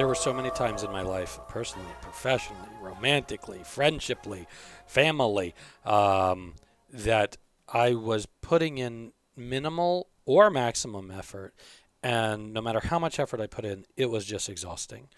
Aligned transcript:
There 0.00 0.08
were 0.08 0.14
so 0.14 0.32
many 0.32 0.48
times 0.48 0.82
in 0.82 0.90
my 0.90 1.02
life, 1.02 1.38
personally, 1.46 1.92
professionally, 2.00 2.70
romantically, 2.80 3.58
friendshiply, 3.58 4.46
family, 4.86 5.54
um, 5.84 6.54
that 6.90 7.36
I 7.68 7.92
was 7.92 8.24
putting 8.40 8.78
in 8.78 9.12
minimal 9.36 10.08
or 10.24 10.48
maximum 10.48 11.10
effort. 11.10 11.52
And 12.02 12.54
no 12.54 12.62
matter 12.62 12.80
how 12.82 12.98
much 12.98 13.20
effort 13.20 13.42
I 13.42 13.46
put 13.46 13.66
in, 13.66 13.84
it 13.94 14.06
was 14.08 14.24
just 14.24 14.48
exhausting. 14.48 15.10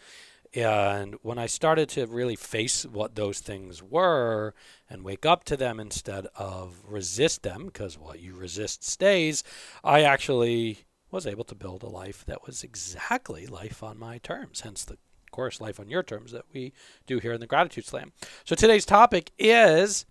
And 0.52 1.14
when 1.22 1.38
I 1.38 1.46
started 1.46 1.88
to 1.90 2.06
really 2.06 2.34
face 2.34 2.84
what 2.84 3.14
those 3.14 3.38
things 3.38 3.84
were 3.84 4.52
and 4.90 5.04
wake 5.04 5.24
up 5.24 5.44
to 5.44 5.56
them 5.56 5.78
instead 5.78 6.26
of 6.34 6.82
resist 6.84 7.44
them, 7.44 7.66
because 7.66 7.96
what 7.96 8.18
you 8.18 8.34
resist 8.34 8.82
stays, 8.82 9.44
I 9.84 10.02
actually 10.02 10.86
was 11.12 11.26
able 11.26 11.44
to 11.44 11.54
build 11.54 11.82
a 11.82 11.88
life 11.88 12.24
that 12.24 12.45
was 12.45 12.64
exactly 12.64 13.46
life 13.46 13.82
on 13.82 13.98
my 13.98 14.18
terms, 14.18 14.62
hence 14.62 14.84
the 14.84 14.96
course 15.30 15.60
life 15.60 15.78
on 15.78 15.88
your 15.88 16.02
terms 16.02 16.32
that 16.32 16.45
we 16.52 16.73
do 17.06 17.18
here 17.18 17.32
in 17.32 17.41
the 17.41 17.46
gratitude 17.46 17.87
slam. 17.87 18.12
So 18.45 18.54
today's 18.54 18.84
topic 18.84 19.30
is 19.38 20.06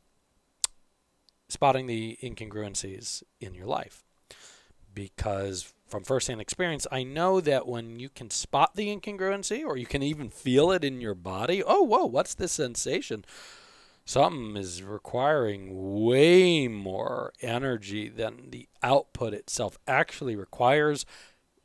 spotting 1.49 1.87
the 1.87 2.17
incongruencies 2.23 3.23
in 3.39 3.53
your 3.53 3.67
life. 3.67 4.03
Because 4.93 5.73
from 5.87 6.03
firsthand 6.03 6.41
experience, 6.41 6.85
I 6.91 7.03
know 7.03 7.41
that 7.41 7.67
when 7.67 7.99
you 7.99 8.09
can 8.09 8.29
spot 8.29 8.75
the 8.75 8.95
incongruency 8.95 9.65
or 9.65 9.77
you 9.77 9.85
can 9.85 10.03
even 10.03 10.29
feel 10.29 10.71
it 10.71 10.83
in 10.83 11.01
your 11.01 11.15
body, 11.15 11.63
oh, 11.63 11.83
whoa, 11.83 12.05
what's 12.05 12.33
this 12.33 12.53
sensation? 12.53 13.25
Something 14.05 14.57
is 14.57 14.83
requiring 14.83 16.03
way 16.03 16.67
more 16.67 17.33
energy 17.41 18.09
than 18.09 18.49
the 18.49 18.67
output 18.83 19.33
itself 19.33 19.77
actually 19.87 20.35
requires. 20.35 21.05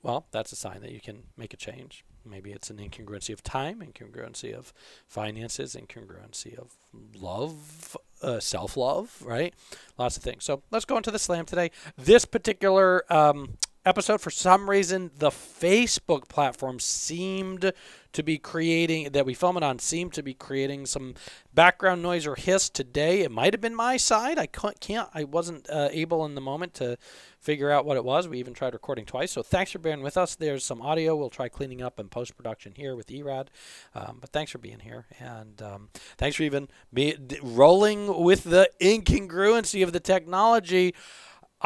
Well, 0.02 0.26
that's 0.30 0.52
a 0.52 0.56
sign 0.56 0.80
that 0.82 0.92
you 0.92 1.00
can 1.00 1.24
make 1.36 1.54
a 1.54 1.56
change. 1.56 2.04
Maybe 2.24 2.52
it's 2.52 2.70
an 2.70 2.78
incongruency 2.78 3.32
of 3.32 3.42
time, 3.42 3.80
incongruency 3.80 4.52
of 4.52 4.72
finances, 5.06 5.76
incongruency 5.76 6.58
of 6.58 6.74
love, 7.14 7.96
uh, 8.22 8.40
self 8.40 8.76
love, 8.76 9.22
right? 9.24 9.54
Lots 9.96 10.16
of 10.16 10.22
things. 10.22 10.44
So 10.44 10.62
let's 10.70 10.84
go 10.84 10.96
into 10.96 11.10
the 11.10 11.18
slam 11.18 11.46
today. 11.46 11.70
This 11.96 12.24
particular 12.24 13.10
um, 13.12 13.58
episode, 13.86 14.20
for 14.20 14.30
some 14.30 14.68
reason, 14.68 15.12
the 15.16 15.30
Facebook 15.30 16.28
platform 16.28 16.80
seemed 16.80 17.72
to 18.12 18.22
be 18.22 18.36
creating, 18.36 19.12
that 19.12 19.24
we 19.24 19.32
film 19.32 19.56
it 19.56 19.62
on, 19.62 19.78
seemed 19.78 20.12
to 20.14 20.22
be 20.22 20.34
creating 20.34 20.86
some 20.86 21.14
background 21.54 22.02
noise 22.02 22.26
or 22.26 22.34
hiss 22.34 22.68
today. 22.68 23.20
It 23.20 23.30
might 23.30 23.54
have 23.54 23.60
been 23.60 23.74
my 23.74 23.96
side. 23.96 24.38
I 24.38 24.46
can't, 24.46 25.08
I 25.14 25.24
wasn't 25.24 25.70
uh, 25.70 25.88
able 25.92 26.24
in 26.24 26.34
the 26.34 26.40
moment 26.40 26.74
to 26.74 26.98
figure 27.38 27.70
out 27.70 27.84
what 27.84 27.96
it 27.96 28.04
was. 28.04 28.26
We 28.26 28.38
even 28.38 28.54
tried 28.54 28.72
recording 28.72 29.04
twice. 29.04 29.30
So 29.30 29.42
thanks 29.42 29.70
for 29.70 29.78
bearing 29.78 30.02
with 30.02 30.16
us. 30.16 30.34
There's 30.34 30.64
some 30.64 30.82
audio 30.82 31.14
we'll 31.14 31.30
try 31.30 31.48
cleaning 31.48 31.80
up 31.80 32.00
in 32.00 32.08
post 32.08 32.36
production 32.36 32.72
here 32.74 32.96
with 32.96 33.08
Erad. 33.10 33.50
Um, 33.94 34.18
but 34.20 34.30
thanks 34.30 34.50
for 34.50 34.58
being 34.58 34.80
here. 34.80 35.06
And 35.20 35.62
um, 35.62 35.90
thanks 36.18 36.36
for 36.36 36.42
even 36.42 36.68
be, 36.92 37.16
rolling 37.40 38.22
with 38.24 38.44
the 38.44 38.68
incongruency 38.80 39.84
of 39.84 39.92
the 39.92 40.00
technology. 40.00 40.94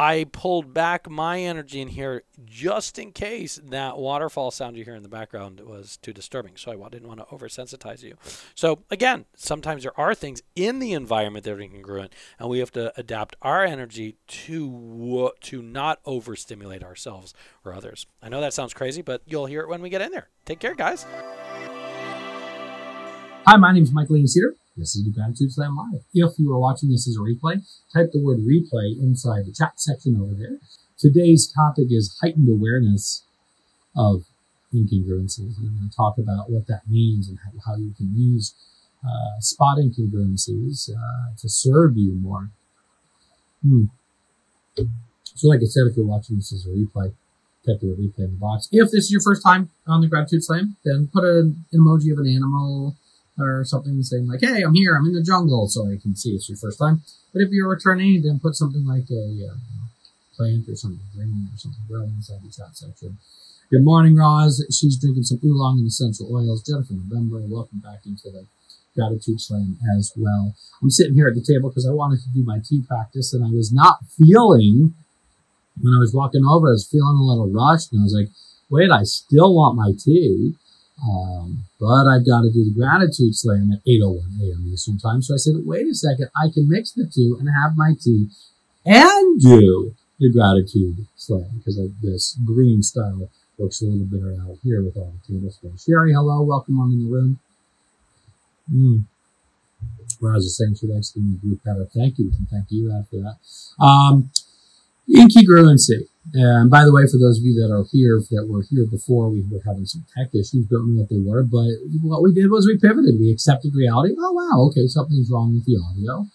I 0.01 0.25
pulled 0.33 0.73
back 0.73 1.11
my 1.11 1.41
energy 1.41 1.79
in 1.79 1.89
here 1.89 2.23
just 2.47 2.99
in 2.99 3.13
case 3.13 3.61
that 3.63 3.99
waterfall 3.99 4.51
sound 4.51 4.79
you 4.79 4.83
hear 4.83 4.95
in 4.95 5.03
the 5.03 5.11
background 5.11 5.61
was 5.61 5.99
too 5.99 6.15
disturbing. 6.15 6.57
So 6.57 6.83
I 6.83 6.89
didn't 6.89 7.07
want 7.07 7.21
to 7.21 7.27
oversensitize 7.27 8.03
you. 8.03 8.17
So 8.55 8.79
again, 8.91 9.27
sometimes 9.37 9.83
there 9.83 10.01
are 10.01 10.15
things 10.15 10.41
in 10.57 10.79
the 10.79 10.95
environment 10.95 11.45
that 11.45 11.53
are 11.53 11.59
incongruent, 11.59 12.13
and 12.39 12.49
we 12.49 12.61
have 12.61 12.71
to 12.71 12.99
adapt 12.99 13.37
our 13.43 13.63
energy 13.63 14.17
to 14.27 15.33
to 15.39 15.61
not 15.61 16.01
overstimulate 16.07 16.83
ourselves 16.83 17.35
or 17.63 17.75
others. 17.75 18.07
I 18.23 18.31
know 18.31 18.41
that 18.41 18.55
sounds 18.55 18.73
crazy, 18.73 19.03
but 19.03 19.21
you'll 19.27 19.45
hear 19.45 19.61
it 19.61 19.69
when 19.69 19.83
we 19.83 19.91
get 19.91 20.01
in 20.01 20.13
there. 20.13 20.31
Take 20.47 20.61
care, 20.61 20.75
guys. 20.75 21.05
Hi, 23.47 23.59
my 23.59 23.71
name 23.75 23.83
is 23.83 23.93
Michael 23.93 24.17
Ian. 24.17 24.27
This 24.81 24.97
is 24.97 25.05
the 25.05 25.11
Gratitude 25.11 25.53
Slam 25.53 25.77
Live. 25.77 26.01
If 26.15 26.39
you 26.39 26.51
are 26.55 26.59
watching 26.59 26.91
this 26.91 27.07
as 27.07 27.17
a 27.17 27.21
replay, 27.21 27.61
type 27.93 28.13
the 28.13 28.25
word 28.25 28.39
replay 28.39 28.99
inside 28.99 29.45
the 29.45 29.53
chat 29.53 29.79
section 29.79 30.17
over 30.17 30.33
there. 30.33 30.57
Today's 30.99 31.53
topic 31.53 31.89
is 31.91 32.19
heightened 32.23 32.49
awareness 32.49 33.25
of 33.95 34.25
incongruencies. 34.75 35.59
I'm 35.59 35.77
going 35.77 35.91
to 35.91 35.95
talk 35.95 36.17
about 36.17 36.51
what 36.51 36.67
that 36.69 36.89
means 36.89 37.29
and 37.29 37.39
how, 37.67 37.77
you 37.77 37.93
can 37.95 38.11
use 38.17 38.55
uh, 39.05 39.41
spot 39.41 39.77
uh, 39.79 39.83
to 41.37 41.49
serve 41.49 41.99
you 41.99 42.15
more. 42.15 42.51
Hmm. 43.63 43.85
So, 45.25 45.49
like 45.49 45.61
I 45.61 45.67
said, 45.67 45.83
if 45.91 45.97
you're 45.97 46.07
watching 46.07 46.37
this 46.37 46.55
as 46.55 46.65
a 46.65 46.71
replay, 46.71 47.13
type 47.67 47.81
the 47.81 47.89
word 47.89 47.99
replay 47.99 48.25
in 48.25 48.33
the 48.33 48.39
box. 48.41 48.69
If 48.73 48.91
this 48.91 49.05
is 49.05 49.11
your 49.11 49.21
first 49.21 49.43
time 49.43 49.71
on 49.87 50.01
the 50.01 50.07
Gratitude 50.07 50.45
Slam, 50.45 50.77
then 50.85 51.11
put 51.13 51.25
an 51.25 51.67
emoji 51.75 52.13
of 52.13 52.19
an 52.19 52.27
animal 52.27 52.97
or 53.41 53.65
something 53.65 54.03
saying 54.03 54.27
like, 54.27 54.41
"Hey, 54.41 54.63
I'm 54.63 54.75
here. 54.75 54.97
I'm 54.97 55.07
in 55.07 55.15
the 55.15 55.23
jungle," 55.23 55.69
so 55.69 55.87
I 55.87 55.97
can 55.97 56.15
see 56.17 56.31
it's 56.31 56.49
your 56.49 56.59
first 56.59 56.79
time. 56.79 57.03
But 57.33 57.43
if 57.43 57.51
you're 57.51 57.69
returning, 57.69 58.23
then 58.23 58.41
put 58.41 58.57
something 58.57 58.85
like 58.87 59.11
a 59.11 59.49
uh, 59.49 59.57
plant 60.37 60.69
or 60.69 60.77
something 60.77 61.01
green 61.15 61.49
or 61.53 61.57
something 61.57 61.83
growing 61.89 62.11
inside 62.11 62.43
the 62.43 62.51
chat 62.51 62.77
section. 62.77 63.19
Good 63.71 63.85
morning, 63.85 64.17
Roz. 64.17 64.65
She's 64.71 64.99
drinking 64.99 65.25
some 65.25 65.41
oolong 65.45 65.79
and 65.79 65.87
essential 65.87 66.35
oils. 66.35 66.63
Jennifer 66.63 66.95
November, 66.95 67.41
welcome 67.47 67.79
back 67.79 68.05
into 68.05 68.31
the 68.31 68.47
gratitude 68.97 69.41
slam 69.41 69.79
as 69.97 70.13
well. 70.17 70.55
I'm 70.83 70.91
sitting 70.91 71.15
here 71.15 71.29
at 71.29 71.35
the 71.35 71.45
table 71.47 71.71
because 71.71 71.87
I 71.87 71.93
wanted 71.93 72.21
to 72.23 72.29
do 72.35 72.45
my 72.45 72.59
tea 72.59 72.83
practice 72.87 73.33
and 73.33 73.45
I 73.45 73.51
was 73.51 73.73
not 73.73 73.99
feeling 74.19 74.95
when 75.81 75.95
I 75.95 75.99
was 75.99 76.15
walking 76.15 76.45
over, 76.45 76.69
I 76.69 76.73
was 76.73 76.89
feeling 76.91 77.17
a 77.17 77.23
little 77.23 77.51
rushed 77.51 77.93
and 77.93 78.01
I 78.01 78.05
was 78.05 78.15
like, 78.15 78.31
wait, 78.69 78.91
I 78.91 79.03
still 79.05 79.55
want 79.55 79.77
my 79.77 79.93
tea. 79.97 80.55
Um, 81.03 81.65
but 81.79 82.07
I've 82.07 82.27
got 82.27 82.43
to 82.43 82.51
do 82.53 82.65
the 82.65 82.75
gratitude 82.77 83.35
slam 83.35 83.71
at 83.73 83.81
8.01 83.87 84.21
a.m. 84.43 84.71
Eastern 84.73 84.99
time. 84.99 85.23
So 85.23 85.35
I 85.35 85.39
said, 85.39 85.55
wait 85.65 85.87
a 85.87 85.95
second, 85.95 86.29
I 86.37 86.53
can 86.53 86.69
mix 86.69 86.93
the 86.93 87.07
two 87.07 87.37
and 87.39 87.49
have 87.49 87.77
my 87.77 87.95
tea 87.99 88.29
and 88.85 89.41
do 89.41 89.95
the 90.19 90.31
gratitude 90.31 91.07
slam 91.17 91.49
because 91.59 91.79
of 91.79 92.01
this 92.03 92.39
green 92.45 92.83
style 92.83 93.31
works 93.57 93.83
a 93.83 93.87
little 93.87 94.07
better 94.07 94.37
out 94.43 94.59
here 94.63 94.83
with 94.83 94.97
all 94.97 95.13
the 95.13 95.35
tablespoons. 95.35 95.85
Sherry, 95.85 96.13
hello, 96.13 96.43
welcome 96.43 96.81
on 96.81 96.93
in 96.93 97.05
the 97.05 97.11
room. 97.11 97.39
Mm. 98.73 99.05
Roz 100.21 100.45
is 100.45 100.57
saying 100.57 100.75
she 100.75 100.87
likes 100.87 101.11
the 101.13 101.21
new 101.21 101.39
group 101.39 101.65
better. 101.65 101.87
Thank 101.95 102.19
you, 102.19 102.33
and 102.37 102.49
thank 102.49 102.67
you 102.71 102.91
for 103.11 103.17
that. 103.17 103.85
Um, 103.85 104.31
incongruency. 105.15 106.07
And 106.35 106.71
by 106.71 106.85
the 106.85 106.93
way, 106.93 107.07
for 107.07 107.19
those 107.19 107.39
of 107.39 107.45
you 107.45 107.55
that 107.59 107.75
are 107.75 107.85
here, 107.91 108.21
that 108.31 108.47
were 108.47 108.63
here 108.63 108.87
before, 108.87 109.31
we 109.31 109.43
were 109.51 109.63
having 109.67 109.87
some 109.87 110.05
tech 110.15 110.31
issues, 110.35 110.67
don't 110.67 110.95
know 110.95 111.03
what 111.03 111.11
they 111.11 111.19
were, 111.19 111.43
but 111.43 111.67
what 112.03 112.23
we 112.23 112.33
did 112.33 112.51
was 112.51 112.67
we 112.67 112.79
pivoted. 112.79 113.19
We 113.19 113.33
accepted 113.33 113.75
reality. 113.75 114.15
Oh, 114.19 114.33
wow, 114.33 114.69
okay, 114.71 114.87
something's 114.87 115.31
wrong 115.31 115.55
with 115.55 115.67
the 115.67 115.81
audio. 115.81 116.27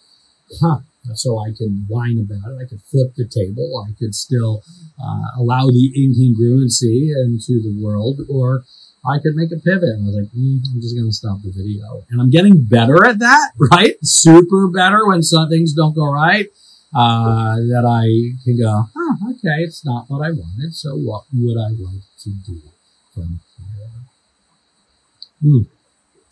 Huh. 0.60 0.80
So 1.14 1.38
I 1.38 1.54
can 1.56 1.86
whine 1.88 2.18
about 2.18 2.50
it. 2.50 2.66
I 2.66 2.68
could 2.68 2.82
flip 2.82 3.14
the 3.14 3.30
table. 3.30 3.86
I 3.88 3.94
could 3.96 4.14
still 4.14 4.64
uh, 5.00 5.38
allow 5.40 5.66
the 5.66 5.92
incongruency 5.94 7.14
into 7.14 7.62
the 7.62 7.78
world, 7.80 8.20
or 8.28 8.64
I 9.06 9.22
could 9.22 9.36
make 9.36 9.52
a 9.52 9.62
pivot. 9.62 9.96
And 9.96 10.02
I 10.02 10.06
was 10.10 10.16
like, 10.16 10.32
mm, 10.34 10.60
I'm 10.66 10.80
just 10.82 10.96
going 10.96 11.08
to 11.08 11.14
stop 11.14 11.38
the 11.42 11.54
video. 11.54 12.04
And 12.10 12.20
I'm 12.20 12.30
getting 12.30 12.64
better 12.64 13.06
at 13.06 13.20
that, 13.20 13.52
right? 13.70 13.94
Super 14.02 14.66
better 14.66 15.06
when 15.06 15.22
some 15.22 15.48
things 15.48 15.72
don't 15.72 15.94
go 15.94 16.10
right 16.10 16.50
uh, 16.96 17.56
that 17.56 17.84
I 17.84 18.08
can 18.42 18.56
go, 18.56 18.84
oh, 18.96 19.16
okay, 19.30 19.60
it's 19.60 19.84
not 19.84 20.06
what 20.08 20.24
I 20.24 20.30
wanted, 20.30 20.74
so 20.74 20.96
what 20.96 21.24
would 21.34 21.58
I 21.58 21.68
like 21.68 22.02
to 22.24 22.30
do 22.46 22.60
from 23.12 23.40
here? 23.58 24.00
Hmm. 25.42 25.62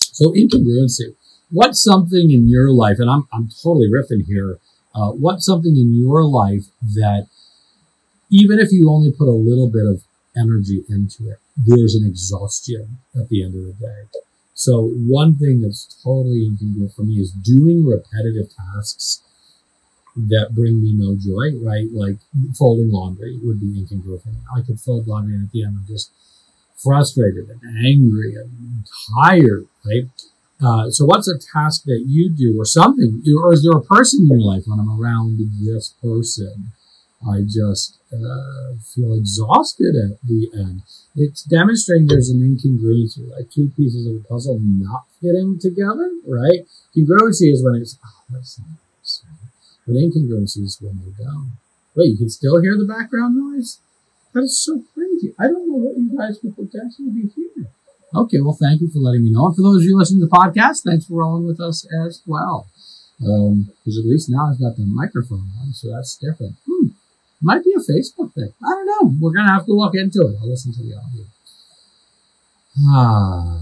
So 0.00 0.32
incongruency. 0.32 1.16
What's 1.50 1.82
something 1.82 2.30
in 2.30 2.48
your 2.48 2.72
life, 2.72 2.96
and 2.98 3.10
I'm, 3.10 3.28
I'm 3.30 3.48
totally 3.62 3.90
riffing 3.90 4.24
here, 4.26 4.58
uh, 4.94 5.10
what's 5.10 5.44
something 5.44 5.76
in 5.76 5.94
your 5.94 6.24
life 6.24 6.66
that 6.94 7.26
even 8.30 8.58
if 8.58 8.72
you 8.72 8.88
only 8.90 9.12
put 9.12 9.28
a 9.28 9.32
little 9.32 9.68
bit 9.68 9.84
of 9.84 10.02
energy 10.34 10.82
into 10.88 11.30
it, 11.30 11.38
there's 11.56 11.94
an 11.94 12.06
exhaustion 12.06 12.98
at 13.14 13.28
the 13.28 13.44
end 13.44 13.54
of 13.54 13.66
the 13.66 13.74
day. 13.74 14.18
So 14.54 14.88
one 14.88 15.34
thing 15.34 15.60
that's 15.60 16.00
totally 16.02 16.48
incongruent 16.48 16.94
for 16.94 17.02
me 17.02 17.20
is 17.20 17.32
doing 17.32 17.84
repetitive 17.84 18.48
tasks 18.56 19.20
that 20.16 20.54
bring 20.54 20.80
me 20.80 20.94
no 20.94 21.16
joy, 21.16 21.58
right? 21.60 21.86
Like 21.92 22.16
folding 22.56 22.90
laundry 22.90 23.38
would 23.42 23.60
be 23.60 23.66
incongruent. 23.66 24.36
I 24.54 24.62
could 24.62 24.80
fold 24.80 25.06
laundry 25.06 25.34
and 25.34 25.46
at 25.46 25.52
the 25.52 25.64
end 25.64 25.76
I'm 25.78 25.86
just 25.86 26.12
frustrated 26.82 27.48
and 27.48 27.86
angry 27.86 28.34
and 28.36 28.86
tired, 29.14 29.66
right? 29.84 30.04
Uh, 30.64 30.90
so 30.90 31.04
what's 31.04 31.28
a 31.28 31.38
task 31.38 31.84
that 31.84 32.04
you 32.06 32.30
do 32.30 32.54
or 32.58 32.64
something, 32.64 33.22
or 33.42 33.52
is 33.52 33.62
there 33.62 33.76
a 33.76 33.82
person 33.82 34.22
in 34.22 34.30
your 34.30 34.40
life 34.40 34.62
when 34.66 34.78
I'm 34.78 35.00
around 35.00 35.38
this 35.60 35.94
person? 36.00 36.72
I 37.26 37.40
just 37.40 37.98
uh, 38.12 38.74
feel 38.94 39.14
exhausted 39.14 39.96
at 39.96 40.20
the 40.22 40.50
end. 40.54 40.82
It's 41.16 41.42
demonstrating 41.42 42.06
there's 42.06 42.28
an 42.28 42.40
incongruency, 42.40 43.30
like 43.30 43.50
two 43.50 43.72
pieces 43.76 44.06
of 44.06 44.16
a 44.16 44.28
puzzle 44.28 44.60
not 44.60 45.04
fitting 45.20 45.58
together, 45.58 46.10
right? 46.26 46.66
Congruency 46.96 47.50
is 47.52 47.64
when 47.64 47.80
it's, 47.80 47.98
oh, 48.04 48.24
that's 48.30 48.58
not 48.58 48.68
but 49.86 49.96
incongruencies 49.96 50.80
when 50.82 50.98
they 51.04 51.12
don't. 51.22 51.52
Wait, 51.94 52.10
you 52.10 52.16
can 52.16 52.30
still 52.30 52.60
hear 52.60 52.76
the 52.76 52.84
background 52.84 53.36
noise? 53.36 53.78
That 54.32 54.42
is 54.42 54.58
so 54.58 54.82
crazy. 54.94 55.34
I 55.38 55.44
don't 55.44 55.68
know 55.68 55.76
what 55.76 55.96
you 55.96 56.10
guys 56.16 56.38
could 56.38 56.56
potentially 56.56 57.10
be 57.10 57.28
hearing. 57.34 57.68
Okay, 58.14 58.40
well, 58.40 58.56
thank 58.60 58.80
you 58.80 58.88
for 58.88 58.98
letting 58.98 59.24
me 59.24 59.30
know. 59.30 59.46
And 59.46 59.56
for 59.56 59.62
those 59.62 59.82
of 59.82 59.84
you 59.84 59.96
listening 59.96 60.20
to 60.20 60.26
the 60.26 60.36
podcast, 60.36 60.82
thanks 60.84 61.06
for 61.06 61.14
rolling 61.20 61.46
with 61.46 61.60
us 61.60 61.86
as 62.06 62.22
well. 62.26 62.66
Because 63.18 63.98
at 63.98 64.06
least 64.06 64.28
now 64.28 64.50
I've 64.50 64.60
got 64.60 64.76
the 64.76 64.86
microphone 64.86 65.50
on, 65.60 65.72
so 65.72 65.90
that's 65.90 66.16
different. 66.16 66.56
Hmm. 66.68 66.88
Might 67.42 67.62
be 67.62 67.74
a 67.76 67.78
Facebook 67.78 68.32
thing. 68.34 68.52
I 68.64 68.68
don't 68.70 68.86
know. 68.86 69.14
We're 69.20 69.32
going 69.32 69.46
to 69.46 69.52
have 69.52 69.66
to 69.66 69.72
look 69.72 69.94
into 69.94 70.22
it. 70.22 70.36
I'll 70.40 70.48
listen 70.48 70.72
to 70.74 70.82
the 70.82 70.94
audio. 70.94 71.24
Ah. 72.88 73.60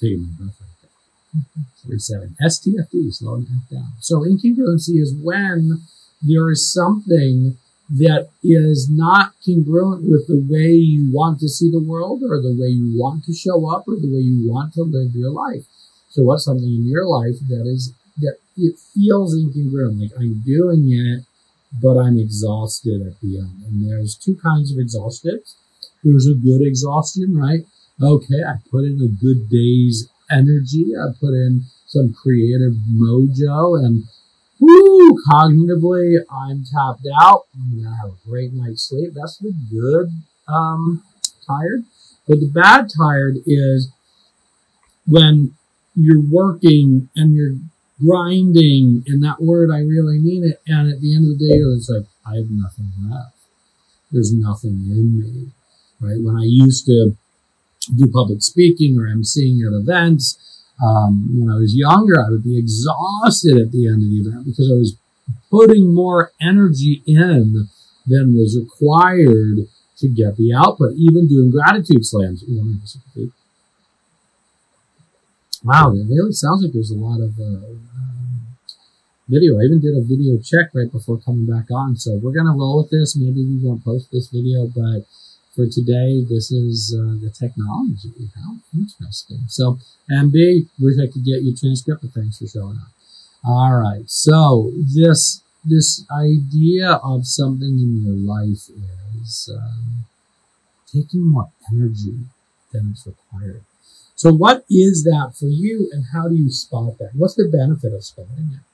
Taking 0.00 0.22
my 0.22 0.28
breath 0.38 0.60
right 0.60 0.76
there. 0.80 1.64
Resetting. 1.86 2.36
STFD, 2.42 3.12
slowing 3.12 3.46
things 3.46 3.64
down. 3.70 3.92
So 4.00 4.20
incongruency 4.20 5.00
is 5.00 5.14
when 5.14 5.82
there 6.22 6.50
is 6.50 6.72
something 6.72 7.56
that 7.90 8.30
is 8.42 8.88
not 8.90 9.32
congruent 9.44 10.08
with 10.08 10.26
the 10.26 10.40
way 10.48 10.72
you 10.72 11.10
want 11.12 11.40
to 11.40 11.48
see 11.48 11.70
the 11.70 11.82
world 11.82 12.22
or 12.22 12.40
the 12.40 12.56
way 12.56 12.68
you 12.68 12.98
want 12.98 13.24
to 13.24 13.34
show 13.34 13.68
up 13.70 13.84
or 13.86 13.96
the 13.96 14.08
way 14.08 14.20
you 14.20 14.50
want 14.50 14.72
to 14.74 14.82
live 14.82 15.14
your 15.14 15.30
life. 15.30 15.64
So 16.08 16.22
what's 16.22 16.44
something 16.44 16.64
in 16.64 16.86
your 16.86 17.06
life 17.06 17.36
that 17.48 17.66
is 17.66 17.92
that 18.18 18.36
it 18.56 18.76
feels 18.94 19.34
incongruent, 19.34 20.00
like 20.00 20.12
I'm 20.18 20.40
doing 20.46 20.92
it, 20.92 21.24
but 21.82 21.98
I'm 21.98 22.18
exhausted 22.18 23.02
at 23.02 23.20
the 23.20 23.38
end. 23.38 23.62
And 23.66 23.90
there's 23.90 24.14
two 24.14 24.36
kinds 24.36 24.72
of 24.72 24.78
exhaustion. 24.78 25.40
There's 26.04 26.26
a 26.26 26.34
good 26.34 26.62
exhaustion, 26.62 27.36
right? 27.36 27.64
Okay, 28.00 28.42
I 28.46 28.56
put 28.70 28.84
in 28.84 29.00
a 29.00 29.08
good 29.08 29.48
day's 29.48 30.08
energy, 30.32 30.94
I 30.96 31.12
put 31.20 31.34
in 31.34 31.62
some 31.86 32.14
creative 32.14 32.72
mojo 32.90 33.84
and 33.84 34.04
woo, 34.60 35.22
cognitively, 35.30 36.16
I'm 36.30 36.64
tapped 36.64 37.06
out. 37.20 37.44
I'm 37.54 37.82
gonna 37.82 37.96
have 37.96 38.10
a 38.10 38.28
great 38.28 38.52
night's 38.52 38.88
sleep. 38.88 39.12
That's 39.14 39.38
the 39.38 39.52
good 39.70 40.08
um, 40.48 41.02
tired. 41.46 41.84
But 42.28 42.40
the 42.40 42.48
bad 42.48 42.88
tired 42.96 43.36
is 43.46 43.92
when 45.06 45.54
you're 45.94 46.22
working 46.22 47.10
and 47.16 47.34
you're 47.34 47.56
grinding, 48.04 49.04
and 49.06 49.22
that 49.22 49.40
word, 49.40 49.70
I 49.70 49.80
really 49.80 50.18
mean 50.18 50.44
it. 50.44 50.60
And 50.66 50.90
at 50.90 51.00
the 51.00 51.14
end 51.14 51.30
of 51.30 51.38
the 51.38 51.48
day, 51.48 51.58
it's 51.58 51.90
like, 51.90 52.06
I 52.26 52.36
have 52.36 52.50
nothing 52.50 52.90
left. 53.08 53.36
There's 54.10 54.32
nothing 54.32 54.86
in 54.90 55.18
me, 55.18 55.50
right? 56.00 56.20
When 56.20 56.36
I 56.36 56.44
used 56.44 56.86
to 56.86 57.16
do 57.86 58.10
public 58.12 58.42
speaking 58.42 58.98
or 58.98 59.04
emceeing 59.04 59.58
at 59.66 59.72
events, 59.72 60.38
um, 60.82 61.38
when 61.38 61.50
I 61.50 61.58
was 61.58 61.74
younger, 61.74 62.20
I 62.20 62.30
would 62.30 62.44
be 62.44 62.58
exhausted 62.58 63.56
at 63.56 63.70
the 63.70 63.86
end 63.86 64.02
of 64.02 64.10
the 64.10 64.20
event 64.28 64.46
because 64.46 64.70
I 64.70 64.74
was 64.74 64.96
putting 65.50 65.94
more 65.94 66.32
energy 66.40 67.02
in 67.06 67.68
than 68.06 68.34
was 68.34 68.58
required 68.58 69.68
to 69.98 70.08
get 70.08 70.36
the 70.36 70.52
output. 70.52 70.94
Even 70.96 71.28
doing 71.28 71.50
gratitude 71.50 72.04
slams. 72.04 72.44
Wow, 75.64 75.92
it 75.94 76.06
really 76.08 76.32
sounds 76.32 76.62
like 76.62 76.72
there's 76.72 76.90
a 76.90 76.98
lot 76.98 77.20
of 77.20 77.38
uh, 77.38 77.44
um, 77.44 78.46
video. 79.28 79.60
I 79.60 79.62
even 79.62 79.80
did 79.80 79.94
a 79.94 80.02
video 80.02 80.42
check 80.42 80.74
right 80.74 80.90
before 80.90 81.20
coming 81.20 81.46
back 81.46 81.70
on. 81.70 81.96
So 81.96 82.16
we're 82.16 82.32
going 82.32 82.50
to 82.50 82.58
roll 82.58 82.82
with 82.82 82.90
this. 82.90 83.14
Maybe 83.14 83.44
we 83.44 83.62
won't 83.62 83.84
post 83.84 84.10
this 84.10 84.28
video, 84.28 84.66
but 84.66 85.06
for 85.54 85.66
today, 85.66 86.24
this 86.28 86.50
is 86.50 86.96
uh, 86.96 87.20
the 87.20 87.30
technology. 87.30 88.12
How 88.34 88.56
interesting. 88.74 89.44
So, 89.48 89.78
MB, 90.10 90.68
wish 90.80 90.98
I 90.98 91.12
could 91.12 91.24
get 91.24 91.42
your 91.42 91.54
transcript, 91.56 92.02
but 92.02 92.12
thanks 92.12 92.38
for 92.38 92.46
showing 92.46 92.78
up. 92.78 92.92
All 93.44 93.74
right. 93.74 94.08
So 94.08 94.72
this 94.94 95.42
this 95.64 96.04
idea 96.10 96.92
of 97.04 97.26
something 97.26 97.78
in 97.78 98.02
your 98.04 98.14
life 98.14 98.70
is 99.20 99.50
um, 99.52 100.04
taking 100.92 101.28
more 101.28 101.50
energy 101.72 102.18
than 102.72 102.92
is 102.92 103.06
required. 103.06 103.64
So, 104.14 104.32
what 104.32 104.64
is 104.70 105.02
that 105.04 105.34
for 105.38 105.46
you, 105.46 105.90
and 105.92 106.04
how 106.12 106.28
do 106.28 106.36
you 106.36 106.50
spot 106.52 106.98
that? 106.98 107.10
What's 107.14 107.34
the 107.34 107.48
benefit 107.48 107.92
of 107.92 108.04
spotting 108.04 108.50
it? 108.52 108.71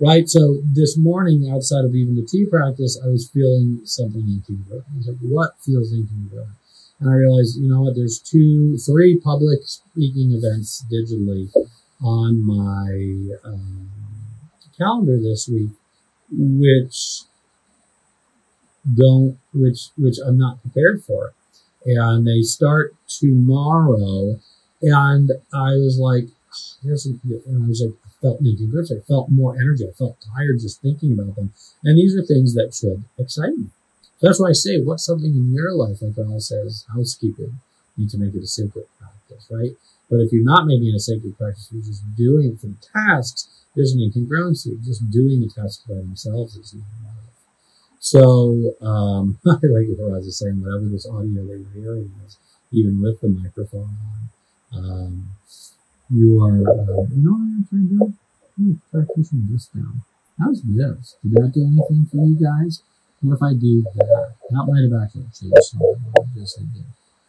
Right? 0.00 0.28
So 0.28 0.62
this 0.64 0.96
morning, 0.96 1.50
outside 1.52 1.84
of 1.84 1.94
even 1.94 2.16
the 2.16 2.26
tea 2.26 2.46
practice, 2.46 3.00
I 3.02 3.08
was 3.08 3.28
feeling 3.28 3.80
something 3.84 4.22
incongruent. 4.22 4.84
I 4.92 4.96
was 4.96 5.08
like, 5.08 5.18
what 5.20 5.58
feels 5.60 5.92
incongruent? 5.92 6.54
And 7.00 7.10
I 7.10 7.14
realized, 7.14 7.58
you 7.58 7.68
know 7.68 7.82
what, 7.82 7.94
there's 7.94 8.18
two, 8.18 8.76
three 8.78 9.18
public 9.18 9.60
speaking 9.64 10.32
events 10.32 10.84
digitally 10.90 11.52
on 12.02 12.44
my 12.46 13.36
um, 13.44 13.90
calendar 14.76 15.18
this 15.18 15.48
week, 15.48 15.70
which 16.32 17.22
don't, 18.96 19.38
which, 19.52 19.88
which 19.96 20.16
I'm 20.24 20.38
not 20.38 20.60
prepared 20.62 21.02
for. 21.04 21.32
And 21.84 22.26
they 22.26 22.42
start 22.42 22.94
tomorrow. 23.08 24.38
And 24.82 25.30
I 25.52 25.74
was 25.76 25.98
like, 25.98 26.28
there's 26.82 27.06
a, 27.06 27.10
and 27.46 27.64
I 27.64 27.68
was 27.68 27.82
like, 27.82 27.94
felt 28.20 28.40
making 28.40 28.70
good. 28.70 28.86
I 28.90 29.00
felt 29.06 29.30
more 29.30 29.56
energy. 29.56 29.86
I 29.86 29.92
felt 29.92 30.18
tired 30.20 30.60
just 30.60 30.82
thinking 30.82 31.12
about 31.12 31.36
them. 31.36 31.52
And 31.84 31.98
these 31.98 32.16
are 32.16 32.22
things 32.22 32.54
that 32.54 32.74
should 32.74 33.04
excite 33.18 33.56
me. 33.56 33.66
So 34.18 34.26
that's 34.26 34.40
why 34.40 34.50
I 34.50 34.52
say, 34.52 34.80
what's 34.80 35.04
something 35.04 35.34
in 35.34 35.52
your 35.52 35.72
life, 35.72 36.02
like 36.02 36.18
Earl 36.18 36.40
says, 36.40 36.84
housekeeping, 36.94 37.60
you 37.96 38.04
need 38.04 38.10
to 38.10 38.18
make 38.18 38.34
it 38.34 38.42
a 38.42 38.46
sacred 38.46 38.86
practice, 38.98 39.46
right? 39.50 39.72
But 40.10 40.20
if 40.20 40.32
you're 40.32 40.44
not 40.44 40.66
making 40.66 40.88
it 40.88 40.96
a 40.96 41.00
sacred 41.00 41.38
practice, 41.38 41.68
you're 41.72 41.82
just 41.82 42.02
doing 42.16 42.52
it 42.52 42.60
for 42.60 42.66
the 42.66 42.76
tasks, 42.92 43.48
there's 43.74 43.92
an 43.92 44.00
incongruency. 44.00 44.84
Just 44.84 45.08
doing 45.10 45.40
the 45.40 45.48
tasks 45.48 45.84
by 45.88 45.94
themselves 45.94 46.56
is 46.56 46.74
not 46.74 46.84
enough. 47.00 47.20
So, 48.00 48.74
um, 48.80 49.38
I 49.46 49.52
like 49.52 49.86
what 49.96 50.10
was 50.10 50.38
saying, 50.38 50.60
whatever 50.60 50.86
this 50.86 51.06
audio 51.06 51.46
that 51.46 51.64
you're 51.74 51.82
hearing 51.82 52.12
is, 52.26 52.38
even 52.72 53.00
with 53.00 53.20
the 53.20 53.28
microphone 53.28 53.96
on, 54.72 54.78
um, 54.78 55.30
you 56.10 56.42
are, 56.42 56.58
uh, 56.58 57.06
you 57.10 57.22
know 57.22 57.38
what 57.38 57.48
I'm 57.54 57.66
trying 57.68 57.88
to 57.88 57.94
do? 57.94 58.14
I'm 58.58 58.82
try 58.90 59.02
pushing 59.14 59.46
this 59.50 59.66
down. 59.66 60.02
How's 60.38 60.62
this? 60.62 61.16
Did 61.22 61.32
that 61.34 61.52
do 61.54 61.64
anything 61.64 62.06
for 62.10 62.24
you 62.24 62.36
guys? 62.36 62.82
What 63.20 63.36
if 63.36 63.42
I 63.42 63.52
do 63.54 63.82
that? 63.96 64.34
That 64.50 64.64
might 64.66 64.84
have 64.84 64.96
something. 65.62 66.00
I 66.16 66.24
just 66.34 66.58
did. 66.58 66.84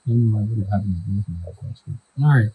I 0.07 0.09
don't 0.09 0.31
know 0.31 0.39
what 0.39 0.49
would 0.49 0.59
have 0.59 0.71
happened 0.71 0.95
to 1.03 1.11
my. 1.11 2.25
All 2.25 2.33
right. 2.35 2.51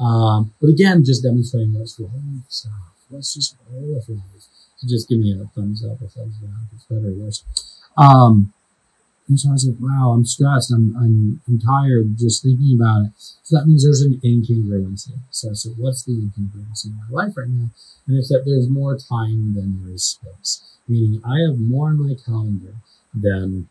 Um, 0.00 0.52
but 0.60 0.68
again, 0.68 1.04
just 1.04 1.22
demonstrating 1.22 1.74
wrong 2.08 2.40
with 2.40 2.50
stuff. 2.50 2.72
Let's 3.10 3.34
just 3.34 3.56
roll 3.70 3.94
with 3.94 4.08
life. 4.08 4.48
So 4.76 4.88
just 4.88 5.08
give 5.08 5.18
me 5.18 5.32
a 5.32 5.44
thumbs 5.54 5.84
up 5.84 6.00
or 6.00 6.08
thumbs 6.08 6.36
down 6.36 6.68
it's 6.74 6.84
better 6.84 7.08
or 7.08 7.12
worse. 7.12 7.44
Um, 7.98 8.52
and 9.30 9.38
so 9.38 9.50
I 9.50 9.52
was 9.52 9.64
like, 9.64 9.78
wow, 9.78 10.10
I'm 10.10 10.26
stressed. 10.26 10.72
I'm, 10.72 10.92
I'm, 10.98 11.40
I'm 11.46 11.60
tired 11.60 12.18
just 12.18 12.42
thinking 12.42 12.74
about 12.74 13.06
it. 13.06 13.12
So 13.44 13.56
that 13.56 13.66
means 13.66 13.84
there's 13.84 14.02
an 14.02 14.20
incongruency. 14.24 15.14
So 15.30 15.54
said, 15.54 15.74
what's 15.76 16.02
the 16.02 16.12
incongruency 16.18 16.86
in 16.86 16.98
my 16.98 17.06
life 17.22 17.36
right 17.36 17.48
now? 17.48 17.70
And 18.08 18.18
it's 18.18 18.28
that 18.30 18.42
there's 18.44 18.68
more 18.68 18.98
time 18.98 19.54
than 19.54 19.80
there 19.80 19.94
is 19.94 20.02
space. 20.02 20.62
Meaning 20.88 21.22
I 21.24 21.46
have 21.46 21.60
more 21.60 21.90
in 21.90 22.02
my 22.02 22.16
calendar 22.26 22.74
than 23.14 23.68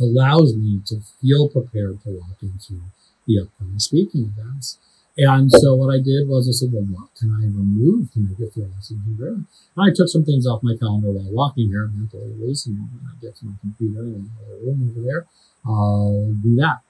allows 0.00 0.56
me 0.56 0.80
to 0.86 1.00
feel 1.22 1.48
prepared 1.48 2.02
to 2.02 2.10
walk 2.10 2.42
into 2.42 2.82
the 3.24 3.38
upcoming 3.42 3.78
speaking 3.78 4.34
events. 4.36 4.78
And 5.18 5.50
so 5.50 5.74
what 5.74 5.94
I 5.94 5.98
did 5.98 6.28
was 6.28 6.46
I 6.46 6.52
said, 6.52 6.70
well, 6.72 6.84
what 6.84 7.08
can 7.18 7.32
I 7.32 7.46
remove 7.46 8.12
to 8.12 8.20
make 8.20 8.38
it 8.38 8.52
feel 8.52 8.68
less 8.68 8.92
incongruent? 8.92 9.46
And 9.76 9.80
I 9.80 9.94
took 9.94 10.08
some 10.08 10.24
things 10.24 10.46
off 10.46 10.62
my 10.62 10.76
calendar 10.76 11.10
while 11.10 11.32
walking 11.32 11.68
here, 11.68 11.88
mentally 11.88 12.34
releasing 12.38 12.74
them. 12.74 12.90
When 12.92 13.10
I 13.10 13.16
get 13.20 13.36
to 13.36 13.46
my 13.46 13.54
computer 13.62 14.02
in 14.02 14.30
the 14.46 14.66
room 14.66 14.92
over 14.92 15.06
there, 15.06 15.26
I'll 15.64 16.34
do 16.42 16.56
that. 16.56 16.80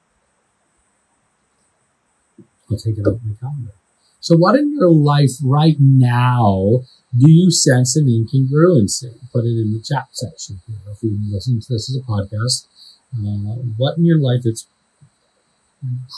I'll 2.68 2.76
take 2.76 2.98
it 2.98 3.06
off 3.06 3.20
my 3.24 3.34
calendar. 3.38 3.72
So 4.18 4.36
what 4.36 4.56
in 4.56 4.74
your 4.74 4.90
life 4.90 5.38
right 5.44 5.76
now 5.78 6.82
do 7.16 7.30
you 7.30 7.52
sense 7.52 7.94
an 7.94 8.06
incongruency? 8.06 9.14
Put 9.32 9.44
it 9.44 9.54
in 9.54 9.72
the 9.72 9.80
chat 9.80 10.08
section 10.10 10.60
here. 10.66 10.76
If 10.90 11.00
you 11.04 11.16
listen 11.30 11.60
to 11.60 11.72
this 11.72 11.88
as 11.88 11.96
a 11.96 12.00
podcast, 12.00 12.66
uh, 13.14 13.62
what 13.76 13.98
in 13.98 14.04
your 14.04 14.18
life 14.18 14.40
that's 14.42 14.66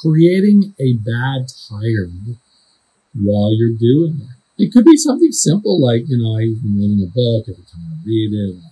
creating 0.02 0.75
a 0.80 0.94
bad 0.94 1.48
tired 1.68 2.37
while 3.14 3.52
you're 3.54 3.78
doing 3.78 4.20
it. 4.22 4.64
It 4.64 4.72
could 4.72 4.84
be 4.84 4.96
something 4.96 5.32
simple 5.32 5.80
like, 5.80 6.08
you 6.08 6.18
know, 6.18 6.37
I'm 6.37 6.60
reading 6.64 7.06
a 7.06 7.10
book, 7.10 7.48
every 7.48 7.64
time 7.64 7.87
I 7.92 7.96
read 8.04 8.32
it, 8.32 8.56
I 8.56 8.68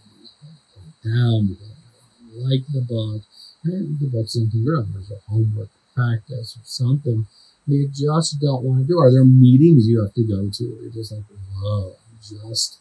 write 0.77 0.89
it 0.89 1.09
down 1.09 1.57
I 1.61 2.49
like 2.49 2.67
the 2.73 2.83
book. 2.83 3.23
And 3.65 3.99
the 3.99 4.07
book's 4.07 4.37
incongruent. 4.37 4.93
There's 4.93 5.11
a 5.11 5.19
homework 5.29 5.71
practice 5.95 6.57
or 6.57 6.65
something 6.65 7.27
you 7.67 7.89
just 7.89 8.41
don't 8.41 8.63
want 8.63 8.81
to 8.81 8.87
do. 8.87 8.99
Are 8.99 9.11
there 9.11 9.25
meetings 9.25 9.89
you 9.89 10.03
have 10.03 10.15
to 10.15 10.23
go 10.23 10.49
to? 10.51 10.65
You're 10.65 10.93
just 10.93 11.13
like, 11.13 11.25
oh, 11.65 11.97
just, 12.23 12.79